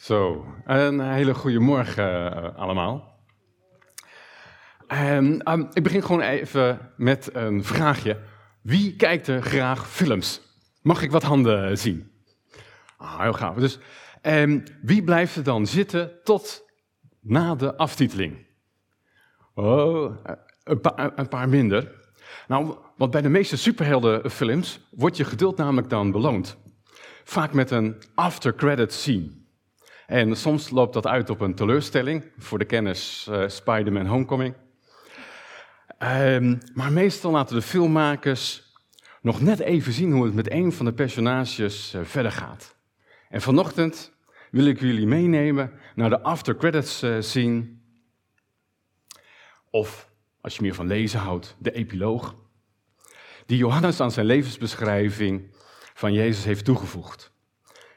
Zo, 0.00 0.46
een 0.64 1.00
hele 1.00 1.34
goede 1.34 1.58
morgen 1.58 2.32
eh, 2.34 2.56
allemaal. 2.56 3.16
En, 4.86 5.42
ehm, 5.42 5.64
ik 5.72 5.82
begin 5.82 6.02
gewoon 6.02 6.20
even 6.20 6.92
met 6.96 7.30
een 7.32 7.64
vraagje. 7.64 8.20
Wie 8.62 8.96
kijkt 8.96 9.26
er 9.26 9.42
graag 9.42 9.88
films? 9.88 10.40
Mag 10.82 11.02
ik 11.02 11.10
wat 11.10 11.22
handen 11.22 11.78
zien? 11.78 12.10
Ah, 12.96 13.20
heel 13.20 13.32
gaaf. 13.32 13.56
Dus 13.56 13.78
um, 14.22 14.62
wie 14.82 15.02
blijft 15.02 15.36
er 15.36 15.42
dan 15.42 15.66
zitten 15.66 16.10
tot 16.24 16.64
na 17.20 17.54
de 17.54 17.76
aftiteling? 17.76 18.46
Oh, 19.54 20.16
een, 20.64 20.80
een 21.14 21.28
paar 21.28 21.48
minder. 21.48 21.92
Nou, 22.48 22.76
want 22.96 23.10
bij 23.10 23.22
de 23.22 23.28
meeste 23.28 23.56
superheldenfilms 23.56 24.80
wordt 24.90 25.16
je 25.16 25.24
geduld 25.24 25.56
namelijk 25.56 25.90
dan 25.90 26.10
beloond. 26.10 26.56
Vaak 27.24 27.52
met 27.52 27.70
een 27.70 28.02
after-credit 28.14 28.92
scene. 28.92 29.37
En 30.08 30.36
soms 30.36 30.70
loopt 30.70 30.92
dat 30.92 31.06
uit 31.06 31.30
op 31.30 31.40
een 31.40 31.54
teleurstelling. 31.54 32.24
Voor 32.38 32.58
de 32.58 32.64
kennis 32.64 33.26
uh, 33.30 33.48
Spider-Man 33.48 34.06
Homecoming. 34.06 34.54
Um, 35.98 36.58
maar 36.74 36.92
meestal 36.92 37.30
laten 37.30 37.56
de 37.56 37.62
filmmakers 37.62 38.72
nog 39.22 39.40
net 39.40 39.58
even 39.58 39.92
zien 39.92 40.12
hoe 40.12 40.24
het 40.24 40.34
met 40.34 40.50
een 40.50 40.72
van 40.72 40.86
de 40.86 40.92
personages 40.92 41.94
uh, 41.94 42.04
verder 42.04 42.32
gaat. 42.32 42.76
En 43.28 43.40
vanochtend 43.40 44.12
wil 44.50 44.64
ik 44.64 44.80
jullie 44.80 45.06
meenemen 45.06 45.72
naar 45.94 46.10
de 46.10 46.22
after 46.22 46.56
credits 46.56 47.02
uh, 47.02 47.20
scene. 47.20 47.68
Of, 49.70 50.10
als 50.40 50.56
je 50.56 50.62
meer 50.62 50.74
van 50.74 50.86
lezen 50.86 51.20
houdt, 51.20 51.56
de 51.58 51.72
epiloog. 51.72 52.34
Die 53.46 53.58
Johannes 53.58 54.00
aan 54.00 54.10
zijn 54.10 54.26
levensbeschrijving 54.26 55.54
van 55.94 56.12
Jezus 56.12 56.44
heeft 56.44 56.64
toegevoegd. 56.64 57.32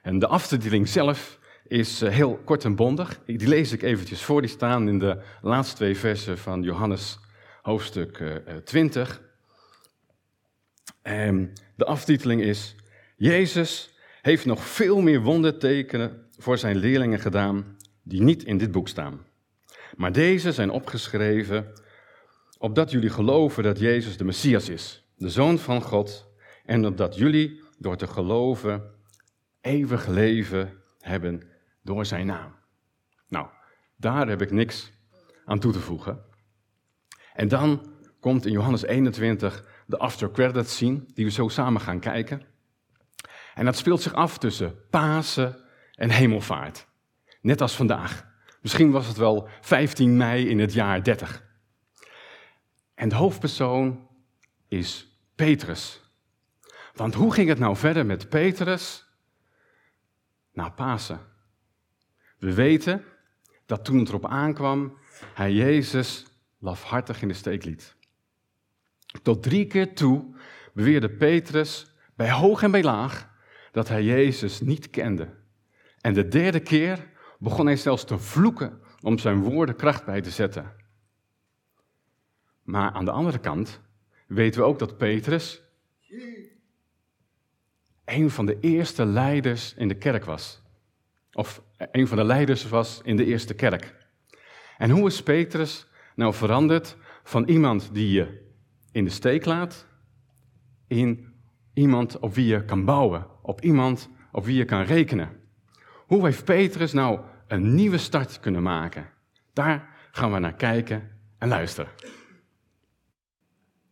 En 0.01 0.19
de 0.19 0.27
aftiteling 0.27 0.87
zelf 0.87 1.39
is 1.71 2.01
eh, 2.01 2.11
heel 2.11 2.39
kort 2.45 2.63
en 2.63 2.75
bondig. 2.75 3.19
Die 3.25 3.47
lees 3.47 3.71
ik 3.71 3.81
eventjes 3.81 4.23
voor, 4.23 4.41
die 4.41 4.49
staan 4.49 4.87
in 4.87 4.99
de 4.99 5.21
laatste 5.41 5.75
twee 5.75 5.97
versen 5.97 6.37
van 6.37 6.61
Johannes 6.61 7.19
hoofdstuk 7.61 8.41
20. 8.63 9.21
En 11.01 11.53
de 11.75 11.85
aftiteling 11.85 12.41
is, 12.41 12.75
Jezus 13.15 13.95
heeft 14.21 14.45
nog 14.45 14.63
veel 14.63 15.01
meer 15.01 15.21
wondertekenen 15.21 16.25
voor 16.37 16.57
zijn 16.57 16.75
leerlingen 16.75 17.19
gedaan 17.19 17.77
die 18.03 18.21
niet 18.21 18.43
in 18.43 18.57
dit 18.57 18.71
boek 18.71 18.87
staan. 18.87 19.25
Maar 19.95 20.11
deze 20.11 20.51
zijn 20.51 20.69
opgeschreven 20.69 21.73
opdat 22.57 22.91
jullie 22.91 23.09
geloven 23.09 23.63
dat 23.63 23.79
Jezus 23.79 24.17
de 24.17 24.23
Messias 24.23 24.69
is, 24.69 25.05
de 25.17 25.29
Zoon 25.29 25.59
van 25.59 25.81
God, 25.81 26.29
en 26.65 26.85
opdat 26.85 27.15
jullie 27.15 27.61
door 27.77 27.97
te 27.97 28.07
geloven 28.07 28.83
eeuwig 29.61 30.07
leven 30.07 30.73
hebben 30.99 31.50
door 31.81 32.05
zijn 32.05 32.25
naam. 32.25 32.55
Nou, 33.27 33.47
daar 33.95 34.27
heb 34.27 34.41
ik 34.41 34.51
niks 34.51 34.91
aan 35.45 35.59
toe 35.59 35.71
te 35.71 35.79
voegen. 35.79 36.23
En 37.33 37.47
dan 37.47 37.93
komt 38.19 38.45
in 38.45 38.51
Johannes 38.51 38.83
21 38.83 39.65
de 39.85 39.97
after 39.97 40.31
credit 40.31 40.69
scene, 40.69 41.03
die 41.13 41.25
we 41.25 41.31
zo 41.31 41.47
samen 41.47 41.81
gaan 41.81 41.99
kijken. 41.99 42.45
En 43.53 43.65
dat 43.65 43.77
speelt 43.77 44.01
zich 44.01 44.13
af 44.13 44.37
tussen 44.37 44.87
Pasen 44.89 45.63
en 45.95 46.09
Hemelvaart. 46.09 46.87
Net 47.41 47.61
als 47.61 47.75
vandaag. 47.75 48.29
Misschien 48.61 48.91
was 48.91 49.07
het 49.07 49.17
wel 49.17 49.49
15 49.61 50.17
mei 50.17 50.49
in 50.49 50.59
het 50.59 50.73
jaar 50.73 51.03
30. 51.03 51.49
En 52.95 53.09
de 53.09 53.15
hoofdpersoon 53.15 54.07
is 54.67 55.19
Petrus. 55.35 56.01
Want 56.93 57.13
hoe 57.13 57.33
ging 57.33 57.49
het 57.49 57.59
nou 57.59 57.75
verder 57.75 58.05
met 58.05 58.29
Petrus 58.29 59.05
na 60.53 60.69
Pasen? 60.69 61.30
We 62.41 62.53
weten 62.53 63.03
dat 63.65 63.85
toen 63.85 63.99
het 63.99 64.07
erop 64.07 64.25
aankwam, 64.25 64.97
hij 65.33 65.53
Jezus 65.53 66.25
lafhartig 66.59 67.21
in 67.21 67.27
de 67.27 67.33
steek 67.33 67.63
liet. 67.63 67.95
Tot 69.21 69.43
drie 69.43 69.67
keer 69.67 69.93
toe 69.93 70.35
beweerde 70.73 71.09
Petrus 71.09 71.95
bij 72.15 72.31
hoog 72.31 72.63
en 72.63 72.71
bij 72.71 72.83
laag 72.83 73.29
dat 73.71 73.87
hij 73.87 74.03
Jezus 74.03 74.61
niet 74.61 74.89
kende. 74.89 75.29
En 75.99 76.13
de 76.13 76.27
derde 76.27 76.59
keer 76.59 77.09
begon 77.39 77.65
hij 77.65 77.75
zelfs 77.75 78.03
te 78.03 78.17
vloeken 78.17 78.81
om 79.01 79.17
zijn 79.17 79.43
woorden 79.43 79.75
kracht 79.75 80.05
bij 80.05 80.21
te 80.21 80.31
zetten. 80.31 80.73
Maar 82.63 82.91
aan 82.91 83.05
de 83.05 83.11
andere 83.11 83.39
kant 83.39 83.81
weten 84.27 84.61
we 84.61 84.67
ook 84.67 84.79
dat 84.79 84.97
Petrus 84.97 85.61
een 88.05 88.29
van 88.29 88.45
de 88.45 88.59
eerste 88.59 89.05
leiders 89.05 89.73
in 89.73 89.87
de 89.87 89.97
kerk 89.97 90.25
was. 90.25 90.61
Of 91.33 91.63
een 91.91 92.07
van 92.07 92.17
de 92.17 92.23
leiders 92.23 92.69
was 92.69 93.01
in 93.03 93.15
de 93.15 93.25
eerste 93.25 93.53
kerk. 93.53 93.95
En 94.77 94.89
hoe 94.89 95.07
is 95.07 95.23
Petrus 95.23 95.87
nou 96.15 96.33
veranderd 96.33 96.97
van 97.23 97.43
iemand 97.43 97.93
die 97.93 98.11
je 98.11 98.49
in 98.91 99.03
de 99.03 99.09
steek 99.09 99.45
laat, 99.45 99.87
in 100.87 101.33
iemand 101.73 102.19
op 102.19 102.33
wie 102.33 102.45
je 102.45 102.65
kan 102.65 102.85
bouwen, 102.85 103.27
op 103.41 103.61
iemand 103.61 104.09
op 104.31 104.45
wie 104.45 104.55
je 104.55 104.65
kan 104.65 104.83
rekenen? 104.83 105.29
Hoe 106.07 106.25
heeft 106.25 106.45
Petrus 106.45 106.93
nou 106.93 107.19
een 107.47 107.75
nieuwe 107.75 107.97
start 107.97 108.39
kunnen 108.39 108.63
maken? 108.63 109.09
Daar 109.53 109.89
gaan 110.11 110.31
we 110.31 110.39
naar 110.39 110.55
kijken 110.55 111.09
en 111.37 111.47
luisteren. 111.47 111.91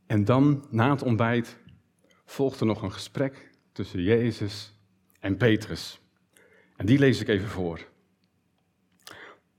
En 0.07 0.25
dan, 0.25 0.65
na 0.69 0.89
het 0.89 1.03
ontbijt, 1.03 1.57
volgt 2.25 2.59
er 2.59 2.65
nog 2.65 2.81
een 2.81 2.91
gesprek 2.91 3.51
tussen 3.71 4.01
Jezus 4.01 4.73
en 5.19 5.37
Petrus. 5.37 6.01
En 6.79 6.85
die 6.85 6.99
lees 6.99 7.21
ik 7.21 7.27
even 7.27 7.47
voor. 7.47 7.87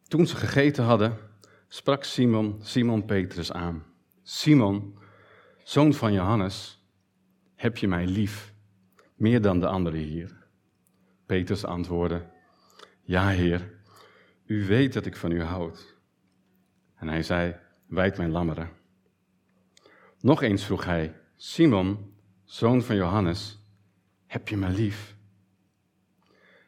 Toen 0.03 0.27
ze 0.27 0.37
gegeten 0.37 0.85
hadden, 0.85 1.19
sprak 1.69 2.05
Simon, 2.05 2.59
Simon 2.63 3.05
Petrus 3.05 3.53
aan. 3.53 3.85
Simon, 4.23 4.99
zoon 5.65 5.95
van 5.95 6.13
Johannes, 6.13 6.87
heb 7.55 7.77
je 7.77 7.89
mij 7.89 8.07
lief, 8.07 8.55
meer 9.15 9.41
dan 9.41 9.61
de 9.61 9.67
anderen 9.67 10.01
hier? 10.01 10.47
Petrus 11.27 11.65
antwoordde, 11.65 12.27
ja 13.03 13.29
heer, 13.29 13.71
u 14.47 14.67
weet 14.67 14.93
dat 14.93 15.07
ik 15.07 15.17
van 15.17 15.31
u 15.31 15.43
houd. 15.43 15.97
En 16.95 17.09
hij 17.09 17.23
zei, 17.23 17.57
wijd 17.87 18.17
mijn 18.17 18.31
lammeren. 18.31 18.71
Nog 20.21 20.43
eens 20.43 20.65
vroeg 20.65 20.85
hij, 20.85 21.21
Simon, 21.37 22.15
zoon 22.45 22.83
van 22.83 22.97
Johannes, 22.97 23.59
heb 24.27 24.49
je 24.49 24.57
me 24.57 24.69
lief? 24.69 25.19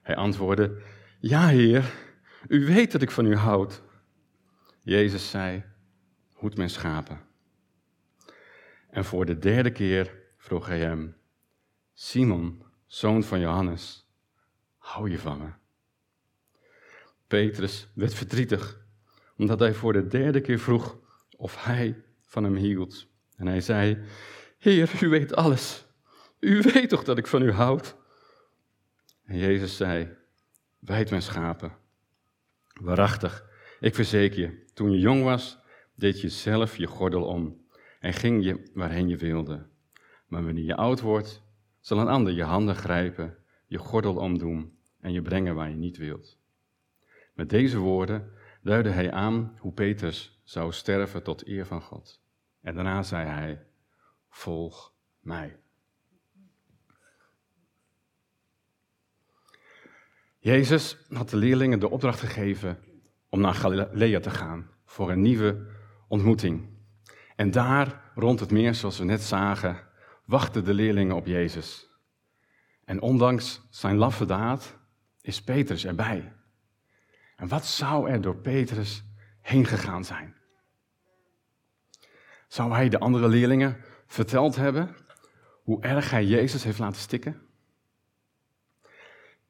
Hij 0.03 0.17
antwoordde, 0.17 0.83
ja 1.21 1.47
heer, 1.47 1.93
u 2.49 2.67
weet 2.67 2.93
dat 2.93 3.03
ik 3.03 3.11
van 3.11 3.27
u 3.27 3.37
houd. 3.37 3.83
Jezus 4.81 5.31
zei, 5.31 5.65
hoed 6.33 6.57
mijn 6.57 6.71
schapen. 6.71 7.21
En 8.91 9.05
voor 9.05 9.25
de 9.25 9.39
derde 9.39 9.71
keer 9.71 10.19
vroeg 10.37 10.67
hij 10.67 10.81
hem, 10.81 11.17
Simon, 11.95 12.65
zoon 12.87 13.23
van 13.23 13.41
Johannes, 13.41 14.09
hou 14.79 15.11
je 15.11 15.19
van 15.19 15.39
me? 15.39 15.49
Petrus 17.27 17.89
werd 17.95 18.15
verdrietig, 18.15 18.81
omdat 19.37 19.59
hij 19.59 19.75
voor 19.75 19.93
de 19.93 20.07
derde 20.07 20.41
keer 20.41 20.59
vroeg 20.59 20.99
of 21.37 21.65
hij 21.65 22.03
van 22.23 22.45
hem 22.45 22.57
hield. 22.57 23.07
En 23.37 23.47
hij 23.47 23.61
zei, 23.61 23.99
Heer, 24.59 25.03
u 25.03 25.09
weet 25.09 25.35
alles. 25.35 25.87
U 26.39 26.61
weet 26.61 26.89
toch 26.89 27.05
dat 27.05 27.19
ik 27.19 27.27
van 27.27 27.43
u 27.43 27.53
houd? 27.53 27.97
En 29.33 29.39
Jezus 29.39 29.77
zei, 29.77 30.17
wijd 30.79 31.11
mijn 31.11 31.23
schapen. 31.23 31.73
Waarachtig, 32.81 33.49
ik 33.81 33.95
verzeker 33.95 34.41
je, 34.41 34.65
toen 34.75 34.93
je 34.93 34.99
jong 34.99 35.23
was, 35.23 35.59
deed 35.95 36.21
je 36.21 36.29
zelf 36.29 36.77
je 36.77 36.87
gordel 36.87 37.25
om 37.25 37.67
en 38.01 38.13
ging 38.13 38.45
je 38.45 38.71
waarheen 38.75 39.09
je 39.09 39.17
wilde. 39.17 39.67
Maar 40.27 40.45
wanneer 40.45 40.65
je 40.65 40.77
oud 40.77 41.01
wordt, 41.01 41.43
zal 41.81 41.99
een 41.99 42.09
ander 42.09 42.33
je 42.33 42.43
handen 42.43 42.75
grijpen, 42.75 43.37
je 43.67 43.79
gordel 43.79 44.17
omdoen 44.17 44.79
en 45.01 45.13
je 45.13 45.23
brengen 45.23 45.55
waar 45.55 45.69
je 45.69 45.77
niet 45.77 45.97
wilt. 45.97 46.39
Met 47.35 47.51
deze 47.51 47.79
woorden 47.79 48.33
duidde 48.63 48.91
hij 48.91 49.13
aan 49.13 49.57
hoe 49.59 49.73
Petrus 49.73 50.41
zou 50.45 50.73
sterven 50.73 51.23
tot 51.23 51.47
eer 51.47 51.67
van 51.67 51.83
God. 51.83 52.23
En 52.61 52.75
daarna 52.75 53.03
zei 53.03 53.29
hij, 53.29 53.67
volg 54.29 54.95
mij. 55.21 55.62
Jezus 60.43 60.97
had 61.09 61.31
de 61.31 61.37
leerlingen 61.37 61.79
de 61.79 61.91
opdracht 61.91 62.21
gegeven 62.21 62.79
om 63.29 63.41
naar 63.41 63.55
Galilea 63.55 64.21
te 64.21 64.31
gaan 64.31 64.71
voor 64.85 65.11
een 65.11 65.21
nieuwe 65.21 65.67
ontmoeting. 66.09 66.69
En 67.37 67.51
daar, 67.51 68.11
rond 68.15 68.41
het 68.41 68.51
meer, 68.51 68.75
zoals 68.75 68.99
we 68.99 69.05
net 69.05 69.23
zagen, 69.23 69.89
wachten 70.25 70.65
de 70.65 70.75
leerlingen 70.75 71.17
op 71.17 71.27
Jezus. 71.27 71.89
En 72.85 73.01
ondanks 73.01 73.67
zijn 73.71 73.97
laffe 73.97 74.25
daad 74.25 74.77
is 75.21 75.43
Petrus 75.43 75.85
erbij. 75.85 76.33
En 77.37 77.49
wat 77.49 77.67
zou 77.67 78.11
er 78.11 78.21
door 78.21 78.37
Petrus 78.37 79.05
heen 79.41 79.67
gegaan 79.67 80.05
zijn? 80.05 80.37
Zou 82.49 82.73
hij 82.73 82.89
de 82.89 82.99
andere 82.99 83.29
leerlingen 83.29 83.77
verteld 84.07 84.57
hebben 84.57 84.97
hoe 85.63 85.83
erg 85.83 86.11
hij 86.11 86.25
Jezus 86.25 86.65
heeft 86.65 86.79
laten 86.79 87.01
stikken? 87.01 87.43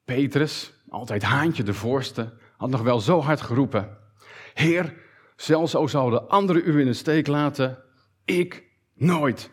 Petrus, 0.05 0.73
altijd 0.93 1.23
Haantje 1.23 1.63
de 1.63 1.73
voorste, 1.73 2.33
had 2.57 2.69
nog 2.69 2.81
wel 2.81 2.99
zo 2.99 3.21
hard 3.21 3.41
geroepen: 3.41 3.97
Heer, 4.53 4.93
zelfs 5.35 5.75
al 5.75 5.87
zouden 5.87 6.29
anderen 6.29 6.67
u 6.67 6.79
in 6.79 6.85
de 6.85 6.93
steek 6.93 7.27
laten, 7.27 7.83
ik 8.25 8.63
nooit. 8.93 9.49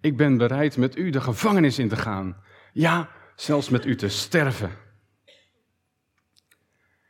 Ik 0.00 0.16
ben 0.16 0.36
bereid 0.36 0.76
met 0.76 0.96
u 0.96 1.10
de 1.10 1.20
gevangenis 1.20 1.78
in 1.78 1.88
te 1.88 1.96
gaan. 1.96 2.36
Ja, 2.72 3.08
zelfs 3.34 3.68
met 3.68 3.84
u 3.84 3.96
te 3.96 4.08
sterven. 4.08 4.70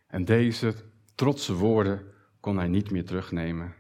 En 0.07 0.25
deze 0.25 0.75
trotse 1.15 1.55
woorden 1.55 2.13
kon 2.41 2.57
hij 2.57 2.69
niet 2.69 2.91
meer 2.91 3.05
terugnemen. 3.05 3.75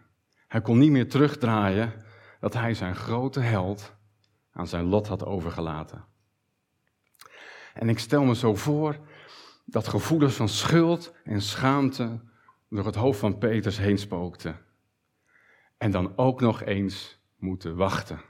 Hij 0.48 0.60
kon 0.60 0.78
niet 0.78 0.90
meer 0.90 1.08
terugdraaien 1.08 1.92
dat 2.40 2.54
hij 2.54 2.74
zijn 2.74 2.96
grote 2.96 3.40
held 3.40 3.94
aan 4.52 4.66
zijn 4.66 4.84
lot 4.84 5.06
had 5.06 5.24
overgelaten. 5.24 6.04
En 7.74 7.88
ik 7.88 7.98
stel 7.98 8.24
me 8.24 8.34
zo 8.34 8.54
voor 8.54 8.98
dat 9.70 9.88
gevoelens 9.88 10.34
van 10.34 10.48
schuld 10.48 11.14
en 11.24 11.42
schaamte 11.42 12.20
door 12.68 12.86
het 12.86 12.94
hoofd 12.94 13.18
van 13.18 13.38
Peters 13.38 13.78
heen 13.78 13.98
spookten. 13.98 14.58
En 15.78 15.90
dan 15.90 16.12
ook 16.16 16.40
nog 16.40 16.62
eens 16.62 17.18
moeten 17.36 17.76
wachten. 17.76 18.20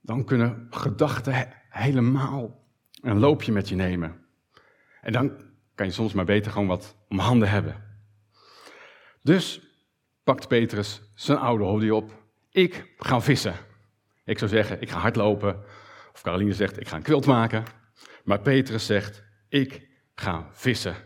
Dan 0.00 0.24
kunnen 0.24 0.66
gedachten 0.70 1.48
helemaal 1.68 2.64
een 3.00 3.18
loopje 3.18 3.52
met 3.52 3.68
je 3.68 3.74
nemen. 3.74 4.24
En 5.00 5.12
dan 5.12 5.32
kan 5.74 5.86
je 5.86 5.92
soms 5.92 6.12
maar 6.12 6.24
beter 6.24 6.52
gewoon 6.52 6.66
wat 6.66 6.96
om 7.08 7.18
handen 7.18 7.50
hebben. 7.50 7.82
Dus 9.22 9.60
pakt 10.24 10.48
Petrus 10.48 11.02
zijn 11.14 11.38
oude 11.38 11.64
hobby 11.64 11.88
op. 11.88 12.22
Ik 12.50 12.94
ga 12.96 13.20
vissen. 13.20 13.54
Ik 14.24 14.38
zou 14.38 14.50
zeggen, 14.50 14.80
ik 14.80 14.90
ga 14.90 14.98
hardlopen. 14.98 15.62
Of 16.12 16.22
Caroline 16.22 16.52
zegt, 16.52 16.80
ik 16.80 16.88
ga 16.88 16.96
een 16.96 17.02
quilt 17.02 17.26
maken. 17.26 17.64
Maar 18.24 18.40
Petrus 18.40 18.86
zegt, 18.86 19.24
ik 19.48 19.88
ga 20.14 20.48
vissen. 20.52 20.96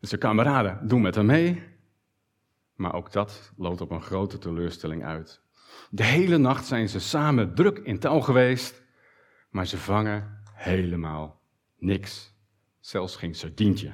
Dus 0.00 0.10
de 0.10 0.18
kameraden 0.18 0.88
doen 0.88 1.02
met 1.02 1.14
hem 1.14 1.26
mee. 1.26 1.62
Maar 2.74 2.94
ook 2.94 3.12
dat 3.12 3.52
loopt 3.56 3.80
op 3.80 3.90
een 3.90 4.02
grote 4.02 4.38
teleurstelling 4.38 5.04
uit. 5.04 5.40
De 5.90 6.04
hele 6.04 6.38
nacht 6.38 6.66
zijn 6.66 6.88
ze 6.88 7.00
samen 7.00 7.54
druk 7.54 7.78
in 7.78 7.98
touw 7.98 8.20
geweest, 8.20 8.82
maar 9.50 9.66
ze 9.66 9.78
vangen 9.78 10.42
helemaal 10.52 11.40
niks. 11.78 12.34
Zelfs 12.80 13.16
geen 13.16 13.34
sardientje. 13.34 13.92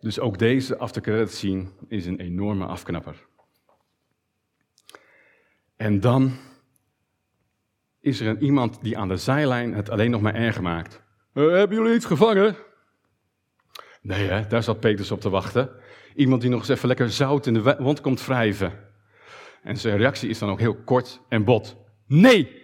Dus 0.00 0.20
ook 0.20 0.38
deze 0.38 0.78
after 0.78 1.28
zien 1.28 1.72
is 1.88 2.06
een 2.06 2.20
enorme 2.20 2.66
afknapper. 2.66 3.26
En 5.76 6.00
dan 6.00 6.36
is 8.06 8.20
er 8.20 8.26
een 8.26 8.42
iemand 8.42 8.78
die 8.82 8.98
aan 8.98 9.08
de 9.08 9.16
zijlijn 9.16 9.74
het 9.74 9.90
alleen 9.90 10.10
nog 10.10 10.20
maar 10.20 10.34
erger 10.34 10.62
maakt. 10.62 11.02
Uh, 11.34 11.50
hebben 11.50 11.76
jullie 11.76 11.94
iets 11.94 12.04
gevangen? 12.04 12.56
Nee, 14.02 14.28
hè, 14.28 14.46
daar 14.46 14.62
zat 14.62 14.80
Peters 14.80 15.10
op 15.10 15.20
te 15.20 15.30
wachten. 15.30 15.70
Iemand 16.14 16.40
die 16.40 16.50
nog 16.50 16.58
eens 16.58 16.68
even 16.68 16.88
lekker 16.88 17.10
zout 17.10 17.46
in 17.46 17.54
de 17.54 17.76
wond 17.78 18.00
komt 18.00 18.26
wrijven. 18.26 18.72
En 19.62 19.76
zijn 19.76 19.96
reactie 19.96 20.28
is 20.28 20.38
dan 20.38 20.50
ook 20.50 20.58
heel 20.58 20.74
kort 20.74 21.20
en 21.28 21.44
bot. 21.44 21.76
Nee! 22.06 22.62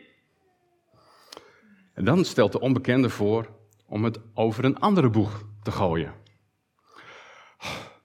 En 1.95 2.05
dan 2.05 2.25
stelt 2.25 2.53
de 2.53 2.61
onbekende 2.61 3.09
voor 3.09 3.49
om 3.87 4.05
het 4.05 4.21
over 4.35 4.65
een 4.65 4.79
andere 4.79 5.11
boeg 5.11 5.45
te 5.63 5.71
gooien. 5.71 6.15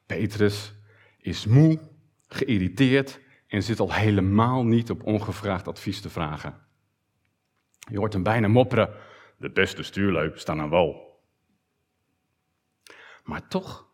Petrus 0.06 0.74
is 1.20 1.46
moe, 1.46 1.80
geïrriteerd 2.28 3.20
en 3.48 3.64
zit 3.64 3.80
al 3.80 3.94
helemaal 3.94 4.64
niet 4.64 4.90
op 4.90 5.04
ongevraagd 5.04 5.68
advies 5.68 6.02
te 6.02 6.10
vragen. 6.10 6.67
Je 7.88 7.98
hoort 7.98 8.14
hem 8.14 8.24
bijna 8.24 8.48
mopperen: 8.48 8.94
De 9.38 9.52
beste 9.52 9.84
stuurlui 9.84 10.32
staan 10.36 10.60
aan 10.60 10.70
wal. 10.70 11.22
Maar 13.24 13.48
toch, 13.48 13.88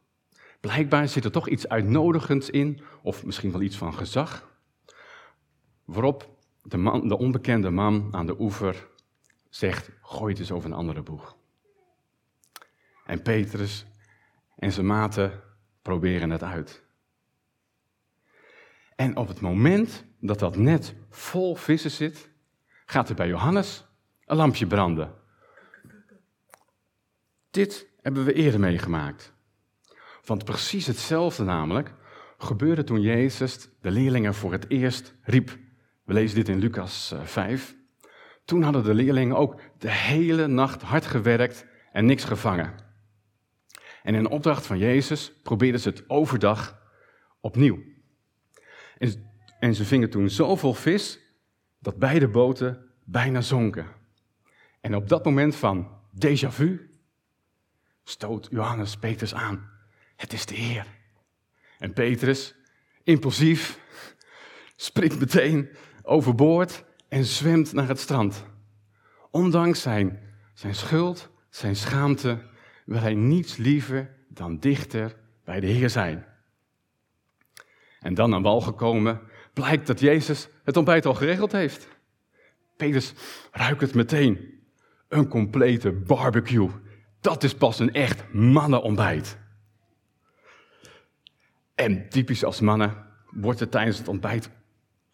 blijkbaar 0.60 1.08
zit 1.08 1.26
er 1.26 1.32
toch 1.32 1.50
iets 1.50 1.68
uitnodigends 1.68 2.50
in, 2.50 2.82
of 3.02 3.26
misschien 3.26 3.52
wel 3.52 3.62
iets 3.62 3.78
van 3.78 3.94
gezag. 3.94 4.52
Waarop 5.86 6.30
de, 6.62 6.78
man, 6.78 7.08
de 7.08 7.18
onbekende 7.18 7.70
man 7.70 8.08
aan 8.12 8.26
de 8.26 8.40
oever 8.40 8.88
zegt: 9.50 9.92
Gooi 10.02 10.32
het 10.32 10.40
eens 10.40 10.52
over 10.52 10.70
een 10.70 10.76
andere 10.78 11.02
boeg. 11.02 11.38
En 13.06 13.22
Petrus 13.22 13.86
en 14.56 14.72
zijn 14.72 14.86
maten 14.86 15.44
proberen 15.82 16.30
het 16.30 16.44
uit. 16.44 16.84
En 18.96 19.18
op 19.18 19.28
het 19.28 19.42
moment 19.42 20.06
dat 20.20 20.40
dat 20.40 20.56
net 20.56 20.96
vol 21.10 21.56
vissen 21.56 21.92
zit, 21.92 22.30
gaat 22.86 23.10
er 23.10 23.16
bij 23.16 23.28
Johannes 23.28 23.86
een 24.26 24.36
lampje 24.36 24.68
branden. 24.68 25.14
Dit 27.52 27.88
hebben 28.02 28.26
we 28.26 28.34
eerder 28.34 28.60
meegemaakt. 28.60 29.34
Want 30.26 30.44
precies 30.44 30.88
hetzelfde 30.88 31.44
namelijk 31.44 31.94
gebeurde 32.38 32.84
toen 32.84 33.02
Jezus 33.02 33.70
de 33.82 33.92
leerlingen 33.92 34.34
voor 34.34 34.52
het 34.52 34.70
eerst 34.70 35.16
riep. 35.22 35.58
We 36.04 36.14
lezen 36.14 36.36
dit 36.36 36.50
in 36.50 36.60
Lucas 36.60 37.14
5. 37.24 37.70
Eh, 37.70 37.78
toen 38.46 38.64
hadden 38.64 38.84
de 38.84 38.94
leerlingen 38.94 39.36
ook 39.36 39.60
de 39.78 39.92
hele 39.92 40.48
nacht 40.48 40.82
hard 40.82 41.06
gewerkt 41.06 41.66
en 41.92 42.06
niks 42.06 42.24
gevangen. 42.24 42.74
En 44.04 44.16
in 44.16 44.28
opdracht 44.28 44.66
van 44.66 44.78
Jezus 44.78 45.34
probeerden 45.44 45.82
ze 45.82 45.90
het 45.90 46.10
overdag 46.10 46.82
opnieuw. 47.42 47.84
En, 48.98 49.32
en 49.60 49.76
ze 49.76 49.86
vingen 49.86 50.10
toen 50.10 50.30
zoveel 50.30 50.74
vis 50.74 51.20
dat 51.84 51.98
beide 51.98 52.28
boten 52.28 52.90
bijna 53.04 53.42
zonken. 53.42 53.88
En 54.82 54.96
op 54.96 55.10
dat 55.10 55.26
moment 55.26 55.56
van 55.56 55.88
déjà 56.26 56.48
vu 56.50 56.90
stoot 58.04 58.48
Johannes 58.52 58.98
Petrus 58.98 59.34
aan. 59.34 59.70
Het 60.16 60.34
is 60.34 60.46
de 60.46 60.56
Heer. 60.56 60.86
En 61.80 61.94
Petrus, 61.94 62.56
impulsief, 63.04 63.80
springt 64.76 65.20
meteen 65.20 65.70
overboord 66.02 66.84
en 67.08 67.26
zwemt 67.26 67.74
naar 67.74 67.88
het 67.88 68.00
strand. 68.00 68.46
Ondanks 69.32 69.82
zijn, 69.82 70.20
zijn 70.54 70.76
schuld, 70.76 71.30
zijn 71.50 71.76
schaamte, 71.76 72.42
wil 72.86 73.00
hij 73.00 73.14
niets 73.14 73.58
liever 73.58 74.16
dan 74.28 74.60
dichter 74.60 75.16
bij 75.44 75.60
de 75.60 75.68
Heer 75.68 75.90
zijn. 75.90 76.26
En 78.00 78.14
dan 78.14 78.34
aan 78.34 78.42
wal 78.42 78.62
gekomen, 78.62 79.22
blijkt 79.54 79.88
dat 79.88 80.00
Jezus 80.00 80.48
het 80.64 80.78
ontbijt 80.78 81.06
al 81.06 81.14
geregeld 81.14 81.52
heeft. 81.52 81.88
Petrus 82.78 83.14
ruikt 83.52 83.82
het 83.82 83.94
meteen. 83.94 84.62
Een 85.08 85.28
complete 85.28 85.92
barbecue. 85.92 86.70
Dat 87.22 87.44
is 87.44 87.56
pas 87.56 87.80
een 87.80 87.94
echt 87.94 88.34
mannenontbijt. 88.34 89.38
En 91.76 92.10
typisch 92.10 92.44
als 92.44 92.60
mannen 92.60 93.06
wordt 93.30 93.60
er 93.60 93.70
tijdens 93.70 93.98
het 93.98 94.08
ontbijt, 94.08 94.50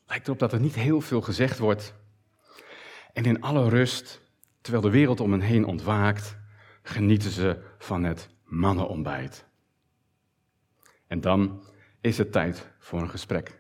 lijkt 0.06 0.26
erop 0.26 0.40
dat 0.40 0.54
er 0.54 0.60
niet 0.60 0.76
heel 0.76 1.02
veel 1.02 1.22
gezegd 1.22 1.58
wordt. 1.58 1.94
En 3.14 3.24
in 3.24 3.42
alle 3.42 3.70
rust, 3.70 4.22
terwijl 4.62 4.84
de 4.84 4.90
wereld 4.90 5.20
om 5.20 5.32
hen 5.32 5.42
heen 5.42 5.66
ontwaakt, 5.66 6.38
genieten 6.82 7.32
ze 7.32 7.62
van 7.78 8.04
het 8.04 8.30
mannenontbijt. 8.44 9.46
En 11.08 11.22
dan 11.22 11.64
is 12.02 12.18
het 12.18 12.32
tijd 12.32 12.72
voor 12.80 13.02
een 13.02 13.10
gesprek. 13.10 13.59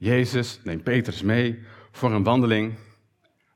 Jezus 0.00 0.60
neemt 0.64 0.82
Petrus 0.82 1.22
mee 1.22 1.64
voor 1.90 2.12
een 2.12 2.22
wandeling, 2.22 2.74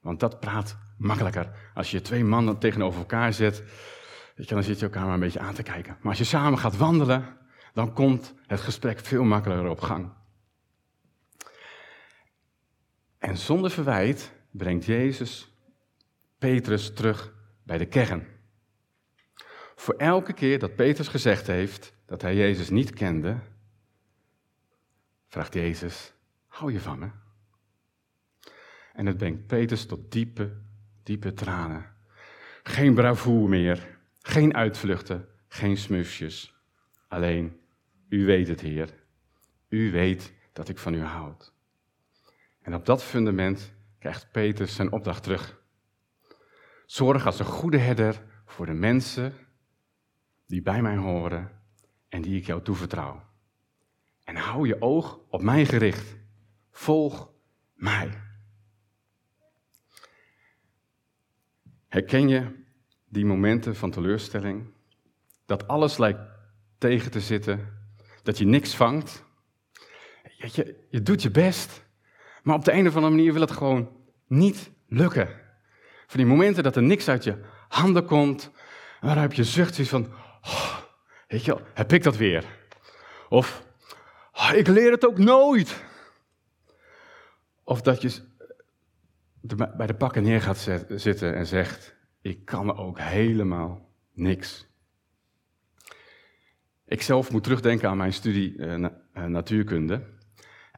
want 0.01 0.21
dat 0.21 0.41
praat 0.41 0.77
makkelijker. 0.99 1.51
Als 1.75 1.91
je 1.91 2.01
twee 2.01 2.25
mannen 2.25 2.59
tegenover 2.59 2.99
elkaar 2.99 3.33
zet, 3.33 3.63
dan 4.37 4.63
zit 4.63 4.79
je 4.79 4.85
elkaar 4.85 5.05
maar 5.05 5.15
een 5.15 5.21
beetje 5.21 5.39
aan 5.39 5.55
te 5.55 5.63
kijken. 5.63 5.97
Maar 6.01 6.09
als 6.09 6.19
je 6.19 6.25
samen 6.25 6.59
gaat 6.59 6.77
wandelen, 6.77 7.37
dan 7.73 7.93
komt 7.93 8.35
het 8.47 8.61
gesprek 8.61 8.99
veel 8.99 9.25
makkelijker 9.25 9.69
op 9.69 9.81
gang. 9.81 10.13
En 13.19 13.39
zonder 13.39 13.71
verwijt 13.71 14.33
brengt 14.51 14.85
Jezus 14.85 15.53
Petrus 16.39 16.95
terug 16.95 17.35
bij 17.63 17.79
de 17.79 17.87
kern. 17.87 18.27
Voor 19.75 19.95
elke 19.95 20.33
keer 20.33 20.59
dat 20.59 20.77
Petrus 20.77 21.09
gezegd 21.09 21.47
heeft 21.47 21.95
dat 22.07 22.23
hij 22.23 22.37
Jezus 22.37 22.71
niet 22.71 22.91
kende, 22.91 23.39
vraagt 25.29 25.55
Jezus, 25.55 26.15
hou 26.55 26.73
je 26.73 26.81
van 26.81 26.99
me? 26.99 27.11
En 28.93 29.07
het 29.07 29.17
brengt 29.17 29.47
Petrus 29.47 29.87
tot 29.87 30.13
diepe, 30.13 30.57
diepe 31.03 31.33
tranen. 31.33 31.93
Geen 32.63 32.95
bravoer 32.95 33.49
meer, 33.49 33.99
geen 34.21 34.55
uitvluchten, 34.55 35.29
geen 35.49 35.77
smufjes. 35.77 36.55
Alleen, 37.09 37.61
u 38.09 38.25
weet 38.25 38.49
het, 38.49 38.61
Heer. 38.61 38.95
U 39.69 39.91
weet 39.91 40.33
dat 40.53 40.69
ik 40.69 40.79
van 40.79 40.95
u 40.95 41.03
houd. 41.03 41.53
En 42.63 42.75
op 42.75 42.87
dat 42.87 43.03
fundament 43.03 43.75
krijgt 43.99 44.31
Petrus 44.33 44.75
zijn 44.75 44.93
opdracht 44.93 45.23
terug. 45.23 45.63
Zorg 46.87 47.27
als 47.27 47.39
een 47.39 47.45
goede 47.45 47.79
herder 47.79 48.23
voor 48.47 48.67
de 48.67 48.73
mensen 48.73 49.33
die 50.47 50.63
bij 50.63 50.83
mij 50.83 50.97
horen 50.97 51.51
en 52.09 52.23
die 52.23 52.37
ik 52.37 52.47
jou 52.47 52.63
toevertrouw. 52.63 53.23
En 54.25 54.37
hou 54.37 54.67
je 54.67 54.83
oog 54.83 55.21
op 55.29 55.43
mij 55.43 55.67
gericht. 55.67 56.23
Volg 56.77 57.31
mij. 57.75 58.11
Herken 61.89 62.29
je 62.29 62.65
die 63.09 63.25
momenten 63.25 63.77
van 63.77 63.91
teleurstelling, 63.91 64.73
dat 65.47 65.69
alles 65.69 65.99
lijkt 65.99 66.21
tegen 66.79 67.11
te 67.11 67.21
zitten, 67.21 67.79
dat 68.23 68.39
je 68.39 68.45
niks 68.45 68.75
vangt. 68.75 69.25
Je, 70.37 70.87
je 70.91 71.03
doet 71.03 71.23
je 71.23 71.31
best, 71.31 71.85
maar 72.43 72.55
op 72.55 72.65
de 72.65 72.73
een 72.73 72.87
of 72.87 72.95
andere 72.95 73.15
manier 73.15 73.33
wil 73.33 73.41
het 73.41 73.51
gewoon 73.51 73.97
niet 74.27 74.71
lukken. 74.87 75.29
Van 76.07 76.21
die 76.21 76.27
momenten 76.27 76.63
dat 76.63 76.77
er 76.77 76.83
niks 76.83 77.09
uit 77.09 77.25
je 77.25 77.45
handen 77.69 78.05
komt, 78.05 78.51
heb 79.01 79.33
je 79.33 79.45
zucht 79.45 79.89
van, 79.89 80.13
oh, 80.41 80.79
weet 81.29 81.45
je 81.45 81.61
heb 81.75 81.93
ik 81.93 82.03
dat 82.03 82.17
weer? 82.17 82.45
Of, 83.29 83.65
oh, 84.33 84.51
ik 84.55 84.67
leer 84.67 84.91
het 84.91 85.07
ook 85.07 85.19
nooit. 85.19 85.93
Of 87.65 87.83
dat 87.83 88.03
je 88.03 88.33
bij 89.77 89.87
de 89.87 89.95
pakken 89.95 90.23
neer 90.23 90.41
gaat 90.41 90.69
zitten 90.89 91.35
en 91.35 91.47
zegt, 91.47 91.97
ik 92.21 92.45
kan 92.45 92.77
ook 92.77 92.99
helemaal 92.99 93.91
niks. 94.13 94.67
Ik 96.87 97.03
zelf 97.03 97.31
moet 97.31 97.43
terugdenken 97.43 97.89
aan 97.89 97.97
mijn 97.97 98.13
studie 98.13 98.57
uh, 98.57 98.87
natuurkunde. 99.27 100.03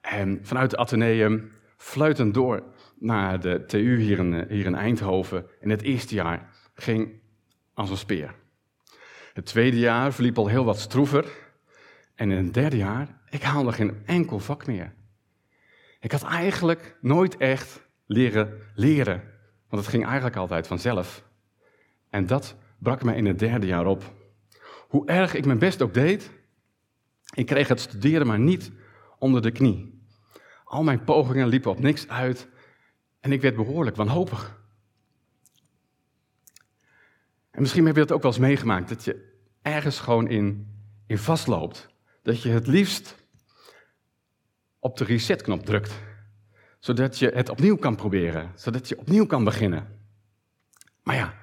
En 0.00 0.38
vanuit 0.43 0.71
het 0.71 0.81
Atheneum 0.81 1.52
fluitend 1.76 2.35
door 2.35 2.62
naar 2.99 3.40
de 3.40 3.64
TU 3.66 3.99
hier 3.99 4.19
in, 4.19 4.35
eh, 4.35 4.49
hier 4.49 4.66
in 4.66 4.75
Eindhoven. 4.75 5.47
In 5.61 5.71
het 5.71 5.83
eerste 5.83 6.14
jaar 6.14 6.50
ging 6.75 7.21
als 7.75 7.90
een 7.90 7.97
speer. 7.97 8.35
Het 9.33 9.47
tweede 9.47 9.78
jaar 9.78 10.12
verliep 10.12 10.38
al 10.38 10.47
heel 10.47 10.64
wat 10.64 10.78
stroever. 10.78 11.25
En 12.14 12.31
in 12.31 12.45
het 12.45 12.55
derde 12.55 12.76
jaar, 12.76 13.21
ik 13.31 13.43
haalde 13.43 13.73
geen 13.73 14.02
enkel 14.05 14.38
vak 14.38 14.66
meer. 14.66 14.95
Ik 16.00 16.12
had 16.12 16.23
eigenlijk 16.23 16.97
nooit 17.00 17.37
echt 17.37 17.87
leren 18.07 18.61
leren, 18.75 19.23
want 19.69 19.83
het 19.83 19.91
ging 19.91 20.05
eigenlijk 20.05 20.37
altijd 20.37 20.67
vanzelf. 20.67 21.25
En 22.11 22.26
dat 22.26 22.57
brak 22.79 23.03
mij 23.03 23.17
in 23.17 23.26
het 23.26 23.38
derde 23.38 23.67
jaar 23.67 23.87
op. 23.87 24.15
Hoe 24.88 25.07
erg 25.07 25.35
ik 25.35 25.47
mijn 25.47 25.59
best 25.59 25.83
ook 25.83 25.95
deed, 25.95 26.31
ik 27.35 27.47
kreeg 27.47 27.69
het 27.69 27.81
studeren 27.81 28.26
maar 28.26 28.38
niet 28.38 28.73
onder 29.19 29.43
de 29.43 29.50
knie. 29.50 30.05
Al 30.65 30.83
mijn 30.83 31.05
pogingen 31.05 31.49
liepen 31.49 31.71
op 31.71 31.81
niks 31.81 32.09
uit 32.09 32.49
en 33.21 33.33
ik 33.33 33.41
werd 33.41 33.57
behoorlijk 33.57 33.97
wanhopig. 33.97 34.65
En 37.50 37.62
misschien 37.62 37.87
heb 37.87 37.95
je 37.95 38.00
dat 38.00 38.12
ook 38.12 38.23
wel 38.23 38.31
eens 38.31 38.41
meegemaakt, 38.41 38.88
dat 38.88 39.05
je 39.05 39.35
ergens 39.62 39.99
gewoon 40.00 40.29
in, 40.29 40.75
in 41.07 41.19
vastloopt. 41.19 41.88
Dat 42.23 42.43
je 42.43 42.49
het 42.49 42.67
liefst 42.67 43.25
op 44.87 44.97
de 44.97 45.05
resetknop 45.05 45.64
drukt, 45.64 45.95
zodat 46.78 47.19
je 47.19 47.31
het 47.35 47.49
opnieuw 47.49 47.76
kan 47.76 47.97
proberen, 47.97 48.52
zodat 48.55 48.88
je 48.88 48.99
opnieuw 48.99 49.26
kan 49.26 49.45
beginnen. 49.45 50.00
Maar 51.02 51.14
ja, 51.14 51.35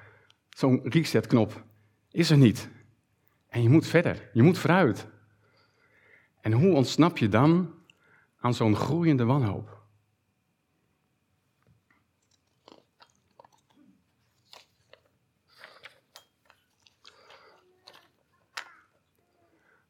zo'n 0.50 0.80
resetknop 0.84 1.64
is 2.10 2.30
er 2.30 2.36
niet. 2.36 2.68
En 3.48 3.62
je 3.62 3.68
moet 3.68 3.86
verder, 3.86 4.30
je 4.32 4.42
moet 4.42 4.58
vooruit. 4.58 5.06
En 6.40 6.52
hoe 6.52 6.74
ontsnap 6.74 7.18
je 7.18 7.28
dan 7.28 7.74
aan 8.36 8.54
zo'n 8.54 8.76
groeiende 8.76 9.24
wanhoop? 9.24 9.82